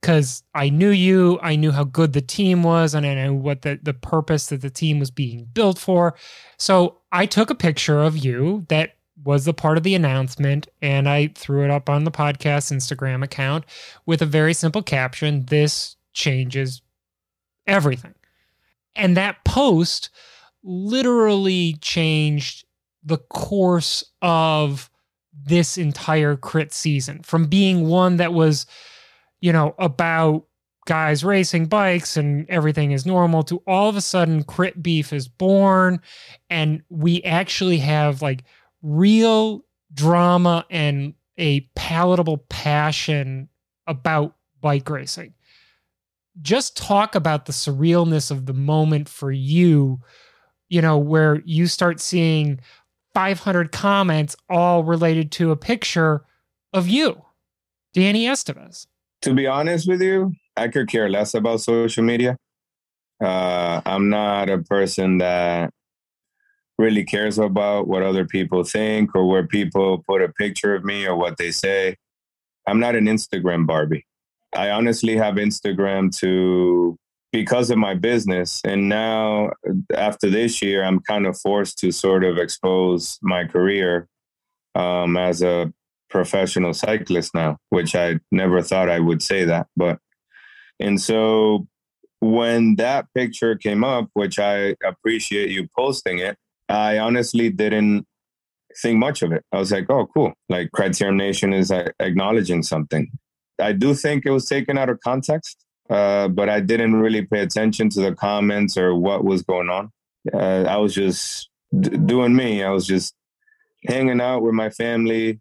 [0.01, 3.63] because I knew you, I knew how good the team was, and I knew what
[3.63, 6.15] the, the purpose that the team was being built for.
[6.59, 11.09] So I took a picture of you that was the part of the announcement, and
[11.09, 13.65] I threw it up on the podcast Instagram account
[14.07, 16.83] with a very simple caption This changes
[17.67, 18.15] everything.
[18.97, 20.11] And that post
[20.63, 22.65] literally changed
[23.03, 24.91] the course of
[25.33, 28.67] this entire crit season from being one that was,
[29.41, 30.47] you know, about
[30.87, 35.29] guys racing bikes and everything is normal to all of a sudden crit beef is
[35.29, 35.99] born
[36.51, 38.45] and we actually have like
[38.83, 39.65] real
[39.95, 43.49] drama and a palatable passion
[43.87, 45.35] about bike racing.
[46.43, 50.01] Just talk about the surrealness of the moment for you,
[50.69, 52.61] you know, where you start seeing
[53.15, 56.25] 500 comments all related to a picture
[56.73, 57.23] of you,
[57.93, 58.87] Danny Estevez.
[59.23, 62.37] To be honest with you, I could care less about social media.
[63.23, 65.71] Uh, I'm not a person that
[66.79, 71.07] really cares about what other people think or where people put a picture of me
[71.07, 71.97] or what they say.
[72.67, 74.07] I'm not an Instagram Barbie.
[74.55, 76.97] I honestly have Instagram to
[77.33, 78.61] because of my business.
[78.65, 79.51] And now,
[79.93, 84.09] after this year, I'm kind of forced to sort of expose my career
[84.77, 85.73] um, as a
[86.09, 89.67] professional cyclist now, which I never thought I would say that.
[89.77, 89.99] But,
[90.79, 91.67] and so
[92.21, 96.37] when that picture came up, which I appreciate you posting it,
[96.69, 98.07] I honestly didn't
[98.81, 99.43] think much of it.
[99.53, 100.35] I was like, oh, cool.
[100.49, 103.11] Like Criterium Nation is uh, acknowledging something.
[103.61, 107.41] I do think it was taken out of context, uh, but I didn't really pay
[107.41, 109.91] attention to the comments or what was going on.
[110.33, 111.49] Uh, I was just
[111.79, 112.63] d- doing me.
[112.63, 113.15] I was just
[113.87, 115.41] hanging out with my family.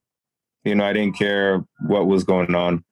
[0.64, 2.84] You know, I didn't care what was going on.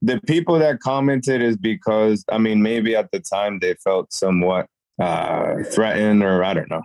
[0.00, 4.66] The people that commented is because, I mean, maybe at the time they felt somewhat
[5.00, 6.82] uh, threatened or I don't know.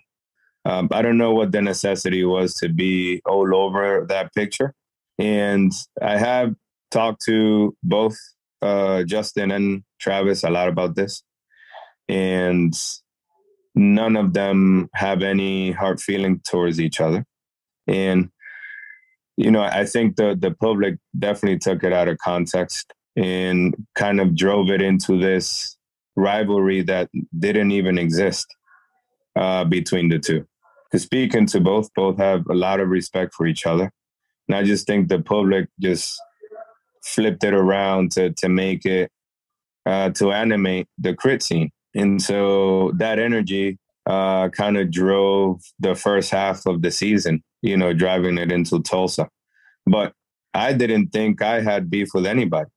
[0.65, 4.73] Um, I don't know what the necessity was to be all over that picture.
[5.17, 5.71] And
[6.01, 6.53] I have
[6.91, 8.15] talked to both
[8.61, 11.23] uh, Justin and Travis a lot about this.
[12.09, 12.73] And
[13.75, 17.25] none of them have any hard feeling towards each other.
[17.87, 18.29] And,
[19.35, 24.19] you know, I think the, the public definitely took it out of context and kind
[24.19, 25.77] of drove it into this
[26.15, 28.47] rivalry that didn't even exist
[29.35, 30.47] uh, between the two
[30.91, 33.91] to speaking to both, both have a lot of respect for each other.
[34.47, 36.19] And I just think the public just
[37.03, 39.11] flipped it around to to make it
[39.85, 41.71] uh, to animate the crit scene.
[41.95, 47.75] And so that energy uh, kind of drove the first half of the season, you
[47.75, 49.29] know, driving it into Tulsa.
[49.85, 50.13] But
[50.53, 52.69] I didn't think I had beef with anybody.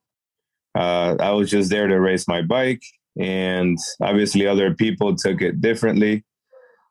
[0.75, 2.83] Uh, I was just there to race my bike.
[3.19, 6.25] And obviously, other people took it differently.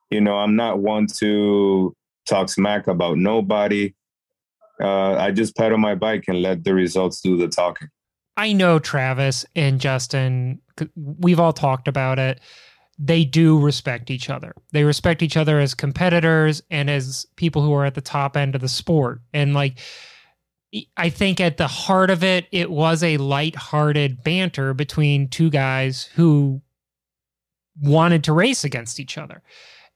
[0.10, 1.94] You know, I'm not one to
[2.28, 3.94] talk smack about nobody.
[4.82, 7.90] Uh, I just pedal my bike and let the results do the talking.
[8.38, 10.62] I know Travis and Justin,
[10.96, 12.40] we've all talked about it.
[12.98, 14.54] They do respect each other.
[14.72, 18.56] They respect each other as competitors and as people who are at the top end
[18.56, 19.22] of the sport.
[19.34, 19.80] And like,
[20.96, 26.04] I think at the heart of it, it was a light-hearted banter between two guys
[26.04, 26.62] who
[27.82, 29.42] wanted to race against each other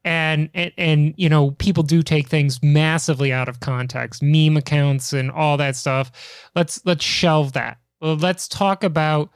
[0.06, 5.14] and, and and you know people do take things massively out of context meme accounts
[5.14, 6.12] and all that stuff.
[6.56, 7.78] Let's let's shelve that.
[8.02, 9.30] Let's talk about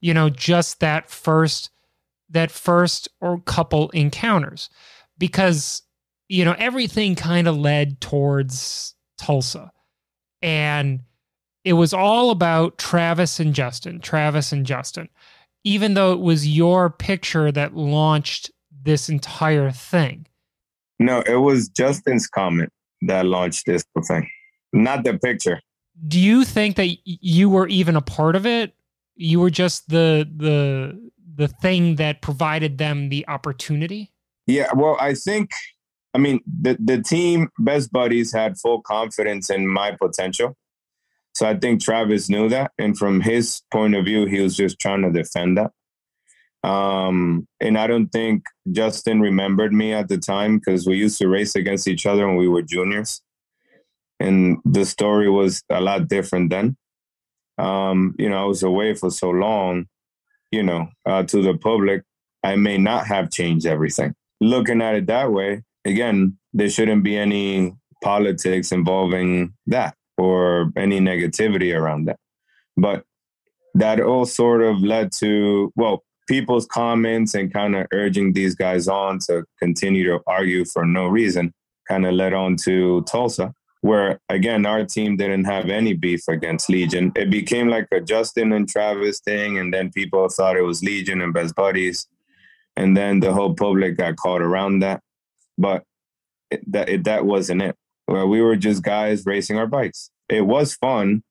[0.00, 1.70] you know just that first
[2.30, 4.70] that first or couple encounters.
[5.18, 5.82] Because
[6.28, 9.70] you know everything kind of led towards Tulsa.
[10.42, 11.00] And
[11.64, 15.08] it was all about Travis and Justin Travis and Justin.
[15.64, 18.50] Even though it was your picture that launched
[18.84, 20.26] this entire thing?
[20.98, 22.70] No, it was Justin's comment
[23.02, 24.28] that launched this thing,
[24.72, 25.60] not the picture.
[26.06, 28.74] Do you think that you were even a part of it?
[29.16, 34.12] You were just the the the thing that provided them the opportunity?
[34.46, 35.50] Yeah, well, I think
[36.14, 40.56] I mean the the team best buddies had full confidence in my potential.
[41.34, 44.78] So I think Travis knew that and from his point of view he was just
[44.78, 45.72] trying to defend that.
[46.64, 51.28] Um, and I don't think Justin remembered me at the time because we used to
[51.28, 53.20] race against each other when we were juniors.
[54.18, 56.76] And the story was a lot different then.
[57.58, 59.86] Um, you know, I was away for so long,
[60.50, 62.02] you know, uh, to the public,
[62.42, 64.14] I may not have changed everything.
[64.40, 70.98] Looking at it that way, again, there shouldn't be any politics involving that or any
[70.98, 72.18] negativity around that.
[72.76, 73.04] But
[73.74, 78.88] that all sort of led to, well, people's comments and kind of urging these guys
[78.88, 81.52] on to continue to argue for no reason
[81.88, 83.52] kind of led on to Tulsa,
[83.82, 87.12] where again, our team didn't have any beef against Legion.
[87.14, 91.20] It became like a Justin and Travis thing, and then people thought it was Legion
[91.20, 92.06] and Best Buddies.
[92.76, 95.00] And then the whole public got caught around that.
[95.56, 95.84] But
[96.50, 97.76] it, that, it, that wasn't it.
[98.06, 100.10] Where we were just guys racing our bikes.
[100.28, 101.22] It was fun.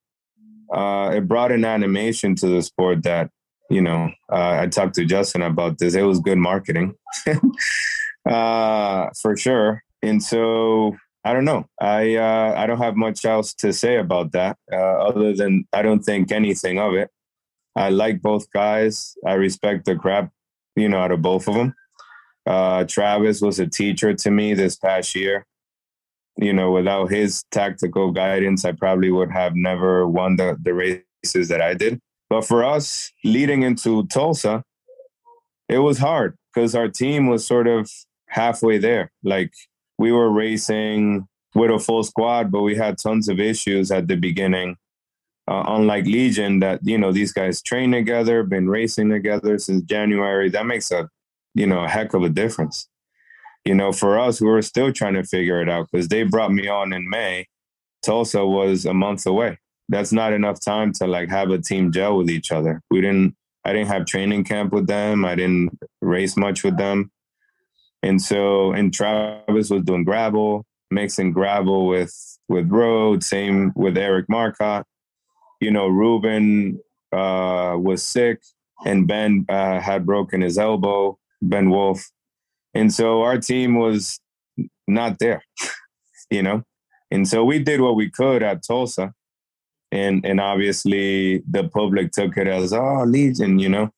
[0.72, 3.30] Uh, it brought an animation to the sport that
[3.70, 5.94] you know, uh, I talked to Justin about this.
[5.94, 6.94] It was good marketing,
[8.28, 9.82] uh, for sure.
[10.02, 11.66] And so I don't know.
[11.80, 15.82] I uh, I don't have much else to say about that, uh, other than I
[15.82, 17.10] don't think anything of it.
[17.76, 19.14] I like both guys.
[19.26, 20.30] I respect the crap,
[20.76, 21.74] you know, out of both of them.
[22.46, 25.46] Uh, Travis was a teacher to me this past year.
[26.36, 31.48] You know, without his tactical guidance, I probably would have never won the the races
[31.48, 32.00] that I did
[32.30, 34.64] But for us, leading into Tulsa,
[35.68, 37.90] it was hard because our team was sort of
[38.28, 39.10] halfway there.
[39.22, 39.52] Like
[39.98, 44.16] we were racing with a full squad, but we had tons of issues at the
[44.16, 44.76] beginning.
[45.46, 50.48] Uh, unlike Legion, that you know these guys train together, been racing together since January.
[50.48, 51.08] That makes a
[51.54, 52.88] you know a heck of a difference.
[53.64, 56.52] You know, for us, we were still trying to figure it out because they brought
[56.52, 57.46] me on in May.
[58.02, 59.58] Tulsa was a month away.
[59.88, 62.80] That's not enough time to like have a team gel with each other.
[62.90, 63.36] We didn't.
[63.66, 65.24] I didn't have training camp with them.
[65.24, 67.10] I didn't race much with them.
[68.02, 72.14] And so, and Travis was doing gravel, mixing gravel with
[72.48, 73.24] with road.
[73.24, 74.86] Same with Eric Marcotte.
[75.60, 76.80] You know, Ruben
[77.12, 78.42] uh, was sick,
[78.84, 81.18] and Ben uh, had broken his elbow.
[81.40, 82.10] Ben Wolfe,
[82.74, 84.20] and so our team was
[84.86, 85.42] not there.
[86.30, 86.62] you know,
[87.10, 89.14] and so we did what we could at Tulsa,
[89.92, 93.90] and and obviously the public took it as oh Legion, you know,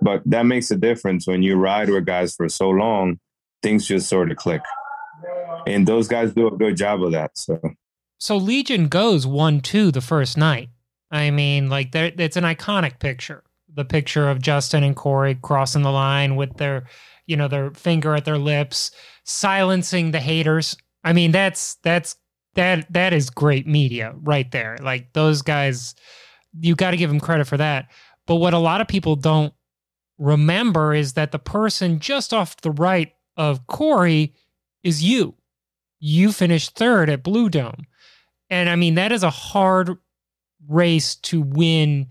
[0.00, 3.18] but that makes a difference when you ride with guys for so long
[3.62, 4.62] things just sort of click.
[5.66, 7.32] And those guys do a good job of that.
[7.34, 7.60] So,
[8.18, 10.70] so Legion goes one two the first night.
[11.10, 13.42] I mean, like that it's an iconic picture.
[13.72, 16.86] The picture of Justin and Cory crossing the line with their,
[17.26, 18.90] you know, their finger at their lips,
[19.24, 20.76] silencing the haters.
[21.04, 22.16] I mean, that's that's
[22.58, 24.76] that that is great media right there.
[24.82, 25.94] Like those guys,
[26.60, 27.88] you got to give them credit for that.
[28.26, 29.54] But what a lot of people don't
[30.18, 34.34] remember is that the person just off the right of Cory
[34.82, 35.34] is you.
[36.00, 37.86] You finished third at Blue Dome.
[38.50, 39.96] And I mean, that is a hard
[40.66, 42.08] race to win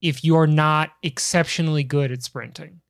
[0.00, 2.80] if you're not exceptionally good at sprinting.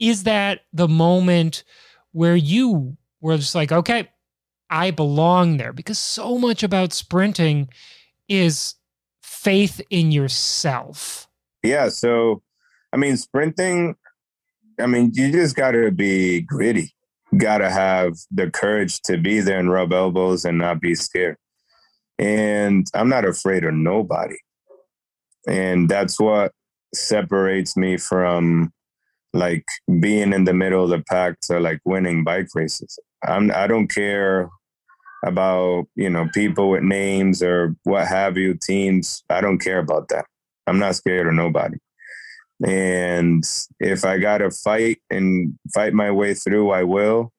[0.00, 1.62] Is that the moment
[2.10, 4.08] where you were just like, okay,
[4.70, 5.72] I belong there?
[5.72, 7.68] Because so much about sprinting
[8.28, 8.74] is
[9.22, 11.28] faith in yourself.
[11.62, 11.88] Yeah.
[11.88, 12.42] So,
[12.92, 13.96] I mean, sprinting,
[14.78, 16.94] I mean, you just got to be gritty
[17.36, 21.36] gotta have the courage to be there and rub elbows and not be scared.
[22.18, 24.36] And I'm not afraid of nobody.
[25.46, 26.52] And that's what
[26.94, 28.72] separates me from
[29.32, 29.64] like
[30.00, 32.98] being in the middle of the pack to like winning bike races.
[33.26, 34.50] I'm I don't care
[35.24, 39.22] about, you know, people with names or what have you, teams.
[39.28, 40.24] I don't care about that.
[40.66, 41.76] I'm not scared of nobody.
[42.66, 43.44] And
[43.78, 47.32] if I got to fight and fight my way through, I will.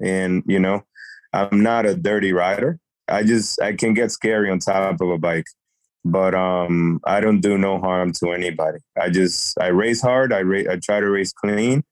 [0.00, 0.84] And, you know,
[1.32, 2.78] I'm not a dirty rider.
[3.08, 5.46] I just, I can get scary on top of a bike,
[6.04, 8.78] but um, I don't do no harm to anybody.
[9.00, 10.32] I just, I race hard.
[10.32, 11.82] I, ra- I try to race clean.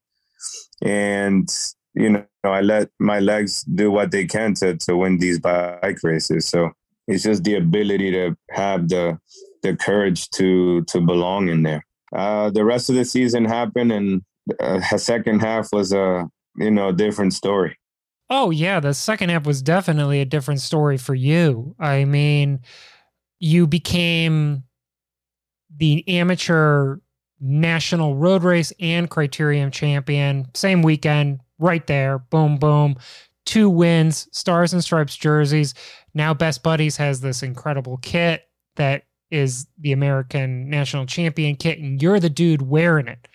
[0.82, 1.49] And,
[1.97, 5.99] you know, I let my legs do what they can to, to win these bike
[6.03, 6.47] races.
[6.47, 6.70] So
[7.09, 9.18] it's just the ability to have the,
[9.62, 11.82] the courage to, to belong in there
[12.14, 14.22] uh, the rest of the season happened, and
[14.61, 17.76] uh, the second half was a you know different story.
[18.30, 21.74] Oh yeah, the second half was definitely a different story for you.
[21.78, 22.61] I mean,
[23.38, 24.64] you became
[25.74, 26.99] the amateur
[27.38, 32.97] national road race and criterium champion same weekend right there boom boom
[33.45, 35.75] two wins stars and stripes jerseys
[36.15, 42.01] now best buddies has this incredible kit that is the American national champion kit and
[42.01, 43.29] you're the dude wearing it.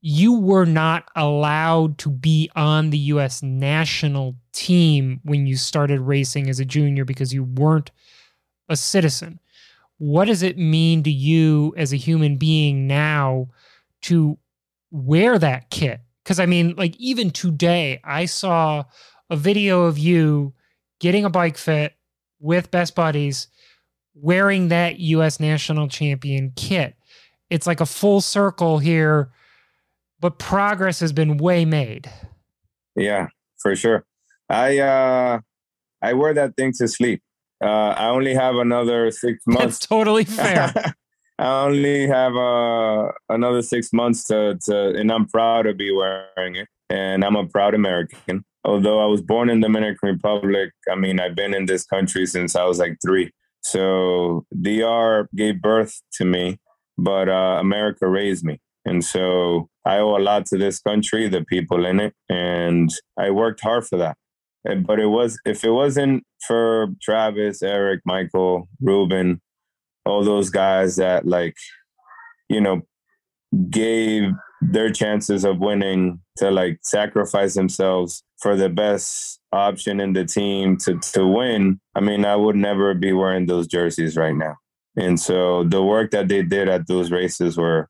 [0.00, 6.48] You were not allowed to be on the US national team when you started racing
[6.48, 7.90] as a junior because you weren't
[8.68, 9.40] a citizen.
[9.98, 13.48] What does it mean to you as a human being now
[14.02, 14.38] to
[14.90, 16.00] wear that kit?
[16.22, 18.84] Because I mean, like, even today, I saw
[19.28, 20.54] a video of you
[21.00, 21.94] getting a bike fit
[22.38, 23.48] with Best Buddies
[24.14, 26.94] wearing that US national champion kit.
[27.50, 29.30] It's like a full circle here,
[30.20, 32.10] but progress has been way made.
[32.94, 34.04] Yeah, for sure.
[34.48, 35.40] I uh
[36.02, 37.22] I wear that thing to sleep.
[37.62, 39.64] Uh I only have another 6 months.
[39.64, 40.94] That's totally fair.
[41.38, 46.56] I only have uh another 6 months to to and I'm proud to be wearing
[46.56, 48.44] it and I'm a proud American.
[48.64, 52.26] Although I was born in the Dominican Republic, I mean, I've been in this country
[52.26, 53.30] since I was like 3.
[53.62, 56.58] So DR gave birth to me,
[56.96, 58.60] but uh, America raised me.
[58.84, 63.30] And so I owe a lot to this country, the people in it, and I
[63.30, 64.16] worked hard for that.
[64.64, 69.40] But it was if it wasn't for Travis, Eric, Michael, Ruben,
[70.04, 71.56] all those guys that like,
[72.48, 72.82] you know,
[73.70, 74.30] gave
[74.60, 80.76] their chances of winning to like sacrifice themselves for the best option in the team
[80.78, 84.56] to to win, I mean, I would never be wearing those jerseys right now.
[84.96, 87.88] And so the work that they did at those races were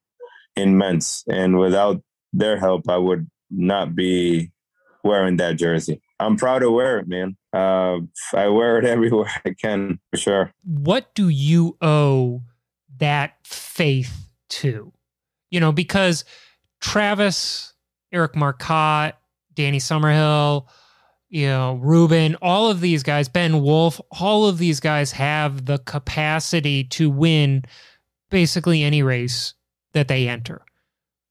[0.56, 1.24] immense.
[1.28, 2.02] And without
[2.32, 4.52] their help, I would not be
[5.04, 6.00] wearing that jersey.
[6.26, 7.36] I'm proud to wear it, man.
[7.52, 7.98] Uh,
[8.34, 10.52] I wear it everywhere I can for sure.
[10.64, 12.42] What do you owe
[12.98, 14.92] that faith to?
[15.50, 16.24] You know, because
[16.80, 17.74] Travis,
[18.10, 19.14] Eric Marcotte,
[19.54, 20.66] Danny Summerhill,
[21.28, 25.78] you know, Ruben, all of these guys, Ben Wolfe, all of these guys have the
[25.78, 27.64] capacity to win
[28.30, 29.54] basically any race
[29.92, 30.62] that they enter.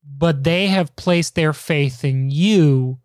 [0.04, 3.01] But they have placed their faith in you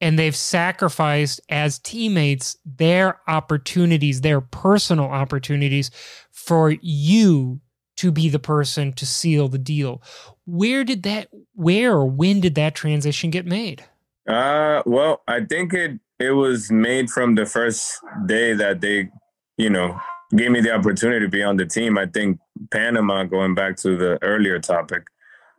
[0.00, 5.90] and they've sacrificed as teammates their opportunities, their personal opportunities
[6.30, 7.60] for you
[7.96, 10.02] to be the person to seal the deal.
[10.46, 13.84] Where did that, where or when did that transition get made?
[14.26, 19.10] Uh, well, I think it it was made from the first day that they,
[19.56, 19.98] you know,
[20.36, 21.96] gave me the opportunity to be on the team.
[21.96, 22.38] I think
[22.70, 25.04] Panama, going back to the earlier topic,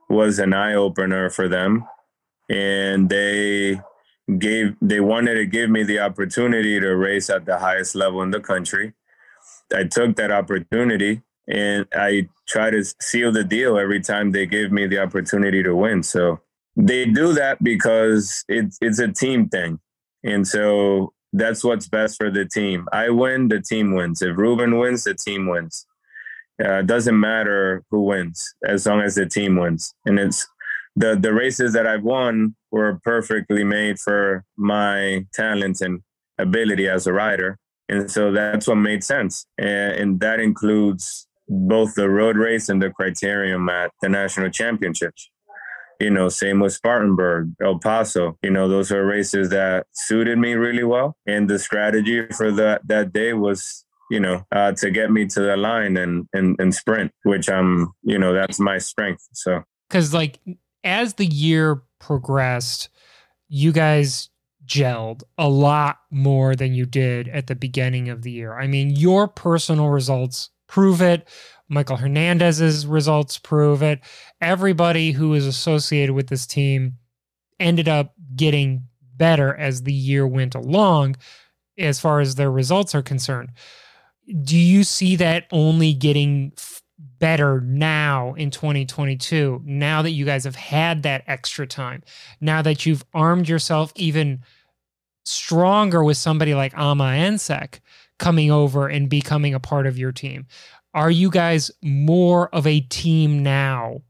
[0.07, 1.85] was an eye opener for them,
[2.47, 3.81] and they
[4.37, 8.31] gave they wanted to give me the opportunity to race at the highest level in
[8.31, 8.93] the country.
[9.73, 14.71] I took that opportunity and I try to seal the deal every time they give
[14.71, 16.03] me the opportunity to win.
[16.03, 16.39] So
[16.75, 19.79] they do that because it's it's a team thing,
[20.23, 22.87] and so that's what's best for the team.
[22.91, 24.21] I win, the team wins.
[24.21, 25.85] If Ruben wins, the team wins.
[26.63, 29.95] Uh, doesn't matter who wins as long as the team wins.
[30.05, 30.47] And it's
[30.95, 36.01] the the races that I've won were perfectly made for my talent and
[36.37, 37.57] ability as a rider,
[37.89, 39.45] and so that's what made sense.
[39.57, 45.29] And, and that includes both the road race and the criterium at the national championships
[46.01, 48.37] you know, same with Spartanburg, El Paso.
[48.41, 51.15] You know, those are races that suited me really well.
[51.27, 55.39] And the strategy for that that day was, you know, uh, to get me to
[55.41, 59.27] the line and, and and sprint, which I'm, you know, that's my strength.
[59.33, 60.39] So because like
[60.83, 62.89] as the year progressed,
[63.47, 64.29] you guys
[64.65, 68.57] gelled a lot more than you did at the beginning of the year.
[68.57, 71.27] I mean, your personal results prove it.
[71.67, 73.99] Michael Hernandez's results prove it.
[74.39, 76.97] Everybody who is associated with this team
[77.59, 81.15] ended up getting better as the year went along
[81.77, 83.51] as far as their results are concerned.
[84.43, 86.53] Do you see that only getting
[87.19, 92.03] better now in 2022, now that you guys have had that extra time,
[92.39, 94.41] now that you've armed yourself even
[95.23, 97.79] stronger with somebody like Ama Nsek
[98.17, 100.47] coming over and becoming a part of your team?
[100.93, 104.01] are you guys more of a team now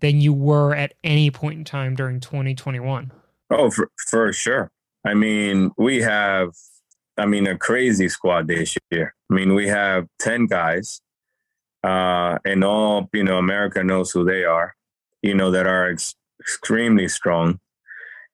[0.00, 3.12] than you were at any point in time during 2021?
[3.50, 4.70] Oh, for, for sure.
[5.04, 6.50] I mean, we have,
[7.16, 9.14] I mean, a crazy squad this year.
[9.30, 11.00] I mean, we have 10 guys,
[11.84, 14.74] uh, and all, you know, America knows who they are,
[15.22, 17.60] you know, that are ex- extremely strong.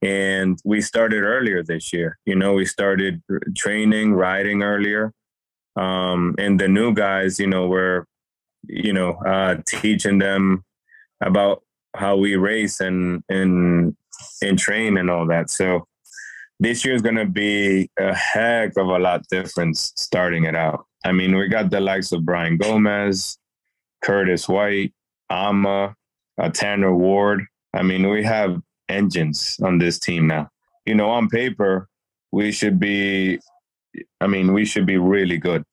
[0.03, 2.19] And we started earlier this year.
[2.27, 3.23] You know, we started
[3.57, 5.13] training, riding earlier.
[5.77, 8.05] Um, and the new guys, you know, we're,
[8.67, 10.65] you know, uh, teaching them
[11.21, 11.63] about
[11.97, 13.97] how we race and and
[14.43, 15.51] and train and all that.
[15.51, 15.87] So
[16.61, 20.87] this year is going to be a heck of a lot different starting it out.
[21.05, 23.39] I mean, we got the likes of Bryan Gomez,
[24.03, 24.93] Curtis White,
[25.31, 25.95] Ama,
[26.41, 27.45] uh, Tanner Ward.
[27.75, 30.49] I mean, we have engines on this team now.
[30.87, 31.89] You know, on paper,
[32.33, 33.39] we should be
[34.21, 35.65] I mean, we should be really good.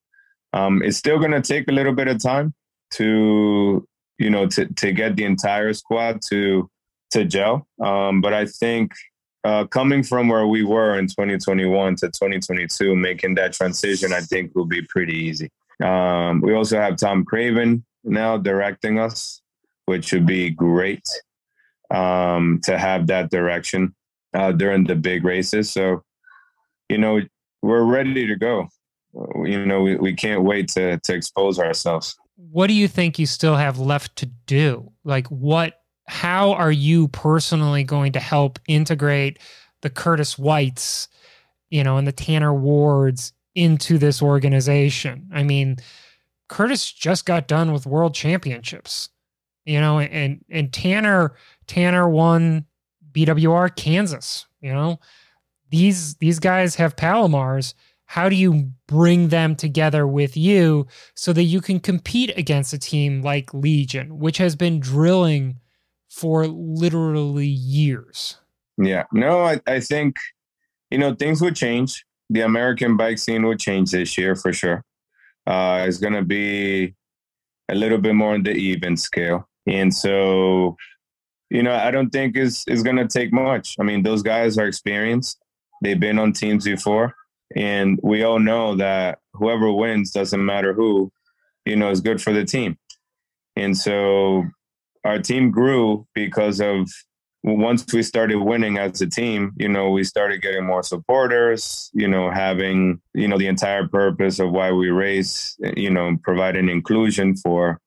[0.54, 2.54] Um, it's still going to take a little bit of time
[2.92, 6.70] to, you know, to to get the entire squad to
[7.12, 7.68] to gel.
[7.84, 8.92] Um, but I think
[9.44, 14.54] uh, coming from where we were in 2021 to 2022, making that transition, I think
[14.56, 15.50] will be pretty easy.
[15.84, 19.42] Um, we also have Tom Craven now directing us,
[19.86, 21.08] which should be great
[21.90, 23.96] um, to have that direction
[24.34, 25.72] uh, during the big races.
[25.72, 26.04] So,
[26.90, 27.22] you know,
[27.62, 28.68] we're ready to go.
[29.14, 32.16] You know, we, we can't wait to to expose ourselves.
[32.36, 34.92] What do you think you still have left to do?
[35.04, 35.81] Like, what?
[36.12, 39.40] How are you personally going to help integrate
[39.82, 41.08] the Curtis Whites,
[41.70, 45.30] you know, and the Tanner Wards into this organization?
[45.34, 45.78] I mean,
[46.50, 49.10] Curtis just got done with World Championships,
[49.66, 51.36] you know, and and Tanner
[51.68, 52.66] Tanner won
[53.12, 55.00] BWR Kansas, you know
[55.72, 57.74] these these guys have palmarès.
[58.06, 60.86] How do you bring them together with you
[61.16, 65.62] so that you can compete against a team like Legion, which has been drilling
[66.12, 68.38] for literally years?
[68.78, 70.18] Yeah, no, I, I think
[70.92, 72.06] you know things would change.
[72.30, 74.86] The American bike scene would change this year for sure.
[75.48, 76.94] Uh, it's going to be
[77.70, 79.50] a little bit more on the even scale.
[79.68, 80.78] And so,
[81.50, 83.76] you know, I don't think it's, it's going to take much.
[83.80, 85.40] I mean, those guys are experienced.
[85.82, 87.16] They've been on teams before.
[87.56, 91.12] And we all know that whoever wins, doesn't matter who,
[91.66, 92.78] you know, is good for the team.
[93.56, 94.46] And so
[95.04, 96.90] our team grew because of
[97.44, 102.08] once we started winning as a team, you know, we started getting more supporters, you
[102.08, 107.36] know, having, you know, the entire purpose of why we race, you know, providing inclusion
[107.36, 107.80] for,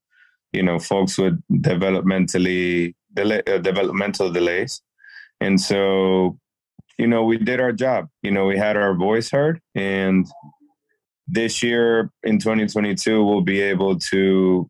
[0.52, 4.82] you know, folks with developmentally delay, uh, developmental delays.
[5.40, 6.36] And so,
[6.98, 8.08] you know, we did our job.
[8.22, 10.26] You know, we had our voice heard and
[11.26, 14.68] this year in 2022 we'll be able to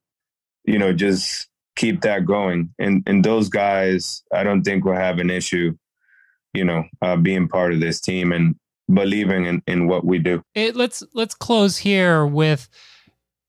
[0.65, 2.73] you know just keep that going.
[2.79, 5.77] And and those guys, I don't think will have an issue,
[6.53, 8.57] you know, uh, being part of this team and
[8.93, 10.43] believing in, in what we do.
[10.55, 12.69] It, let's let's close here with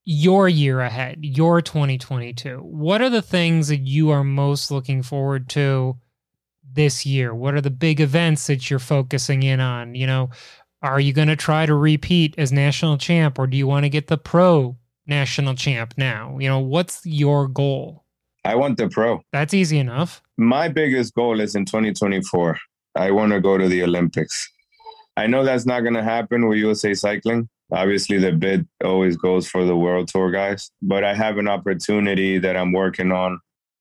[0.04, 2.58] your year ahead, your 2022.
[2.58, 5.96] What are the things that you are most looking forward to
[6.72, 7.34] this year?
[7.34, 9.96] What are the big events that you're focusing in on?
[9.96, 10.30] You know,
[10.80, 13.90] are you going to try to repeat as national champ or do you want to
[13.90, 16.38] get the pro national champ now?
[16.38, 18.05] You know, what's your goal?
[18.46, 19.20] I want the pro.
[19.32, 20.22] That's easy enough.
[20.38, 22.56] My biggest goal is in 2024.
[22.94, 24.48] I want to go to the Olympics.
[25.16, 27.48] I know that's not going to happen with USA Cycling.
[27.72, 32.38] Obviously, the bid always goes for the World Tour guys, but I have an opportunity
[32.38, 33.40] that I'm working on.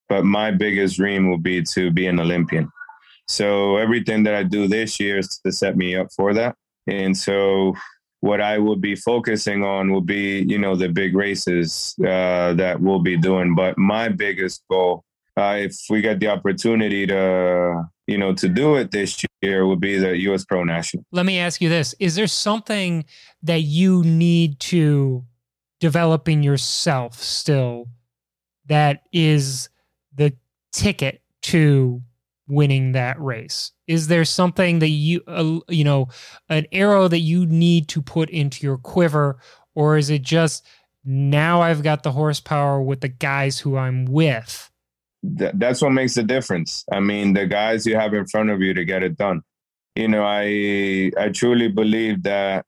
[0.09, 2.71] But my biggest dream will be to be an Olympian.
[3.27, 6.55] So everything that I do this year is to set me up for that.
[6.87, 7.75] And so
[8.25, 12.81] what I will be focusing on will be, you know, the big races uh, that
[12.81, 13.53] we'll be doing.
[13.53, 15.03] But my biggest goal,
[15.37, 19.79] uh, if we get the opportunity to, you know, to do it this year, would
[19.79, 20.43] be the U.S.
[20.43, 21.05] Pro National.
[21.11, 23.05] Let me ask you this: Is there something
[23.43, 25.23] that you need to
[25.79, 27.89] develop in yourself still
[28.65, 29.69] that is
[30.15, 30.33] the
[30.71, 32.01] ticket to
[32.47, 33.71] winning that race?
[33.87, 36.07] Is there something that you, uh, you know,
[36.49, 39.39] an arrow that you need to put into your quiver,
[39.73, 40.65] or is it just
[41.03, 44.71] now I've got the horsepower with the guys who I'm with?
[45.25, 46.85] that's what makes the difference.
[46.91, 49.41] I mean, the guys you have in front of you to get it done.
[49.95, 52.65] You know, I I truly believe that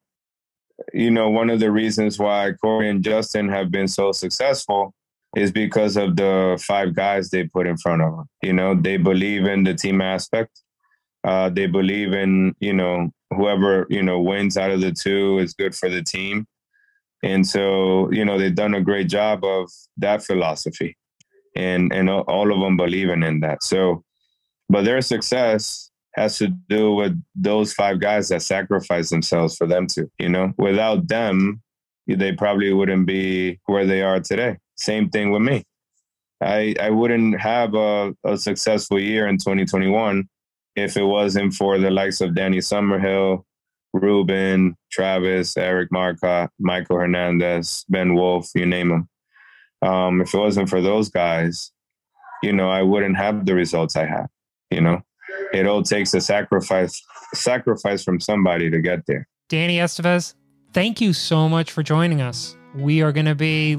[0.94, 4.94] you know one of the reasons why Cory and Justin have been so successful
[5.38, 8.26] is because of the five guys they put in front of them.
[8.42, 10.64] You know, they believe in the team aspect.
[11.24, 15.54] Uh, they believe in you know whoever you know wins out of the two is
[15.54, 16.48] good for the team,
[17.24, 20.98] and so you know they've done a great job of that philosophy,
[21.56, 23.64] and and all of them believing in that.
[23.64, 24.04] So,
[24.70, 29.86] but their success has to do with those five guys that sacrifice themselves for them
[29.88, 30.10] to.
[30.18, 31.62] You know, without them,
[32.08, 34.58] they probably wouldn't be where they are today.
[34.78, 35.64] Same thing with me.
[36.42, 40.28] I I wouldn't have a, a successful year in 2021
[40.76, 43.44] if it wasn't for the likes of Danny Summerhill,
[43.94, 49.10] Ruben, Travis, Eric Marcotte, Michael Hernandez, Ben Wolfe, you name them.
[49.82, 51.72] Um, if it wasn't for those guys,
[52.44, 54.28] you know, I wouldn't have the results I have.
[54.70, 55.02] You know,
[55.54, 57.02] it all takes a sacrifice,
[57.34, 59.28] sacrifice from somebody to get there.
[59.50, 60.34] Danny Estevez,
[60.74, 62.57] thank you so much for joining us.
[62.78, 63.76] We are going to be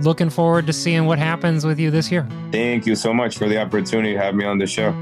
[0.00, 2.26] looking forward to seeing what happens with you this year.
[2.52, 4.92] Thank you so much for the opportunity to have me on the show.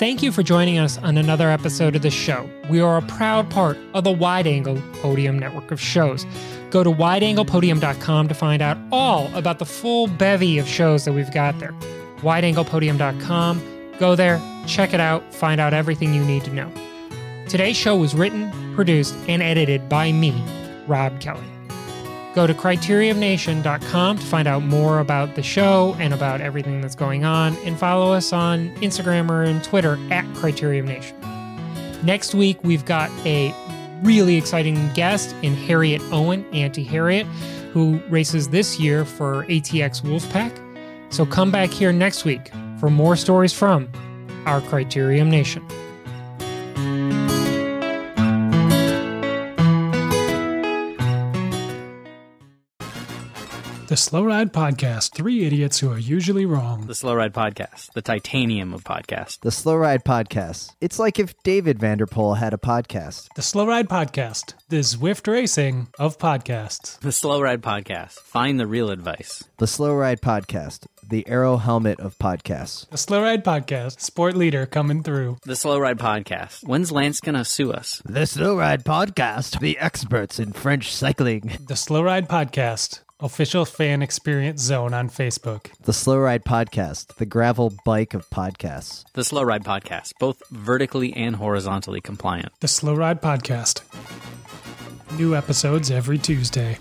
[0.00, 2.48] Thank you for joining us on another episode of the show.
[2.70, 6.24] We are a proud part of the Wide Angle Podium network of shows.
[6.70, 11.32] Go to wideanglepodium.com to find out all about the full bevy of shows that we've
[11.32, 11.74] got there.
[12.20, 13.62] Wideanglepodium.com.
[13.98, 16.72] Go there, check it out, find out everything you need to know.
[17.48, 20.42] Today's show was written, produced, and edited by me,
[20.86, 21.44] Rob Kelly.
[22.34, 27.24] Go to criteriumnation.com to find out more about the show and about everything that's going
[27.24, 31.16] on, and follow us on Instagram or on Twitter at Criterium Nation.
[32.04, 33.52] Next week, we've got a
[34.02, 37.26] really exciting guest in Harriet Owen, Auntie Harriet,
[37.72, 40.69] who races this year for ATX Wolfpack.
[41.10, 43.88] So come back here next week for more stories from
[44.46, 45.66] our Criterium Nation.
[53.90, 55.14] The Slow Ride Podcast.
[55.16, 56.86] Three idiots who are usually wrong.
[56.86, 59.40] The Slow Ride Podcast, the titanium of podcasts.
[59.40, 60.76] The Slow Ride Podcast.
[60.80, 63.26] It's like if David Vanderpool had a podcast.
[63.34, 64.54] The Slow Ride Podcast.
[64.68, 67.00] The Zwift Racing of podcasts.
[67.00, 68.12] The Slow Ride Podcast.
[68.20, 69.42] Find the real advice.
[69.58, 70.86] The Slow Ride Podcast.
[71.10, 72.88] The aero helmet of podcasts.
[72.88, 75.38] The Slow Ride Podcast, sport leader coming through.
[75.42, 76.62] The Slow Ride Podcast.
[76.62, 78.00] When's Lance gonna sue us?
[78.04, 81.58] The Slow Ride Podcast, the experts in French cycling.
[81.66, 85.72] The Slow Ride Podcast, official fan experience zone on Facebook.
[85.82, 89.04] The Slow Ride Podcast, the gravel bike of podcasts.
[89.14, 92.52] The Slow Ride Podcast, both vertically and horizontally compliant.
[92.60, 93.82] The Slow Ride Podcast.
[95.18, 96.78] New episodes every Tuesday.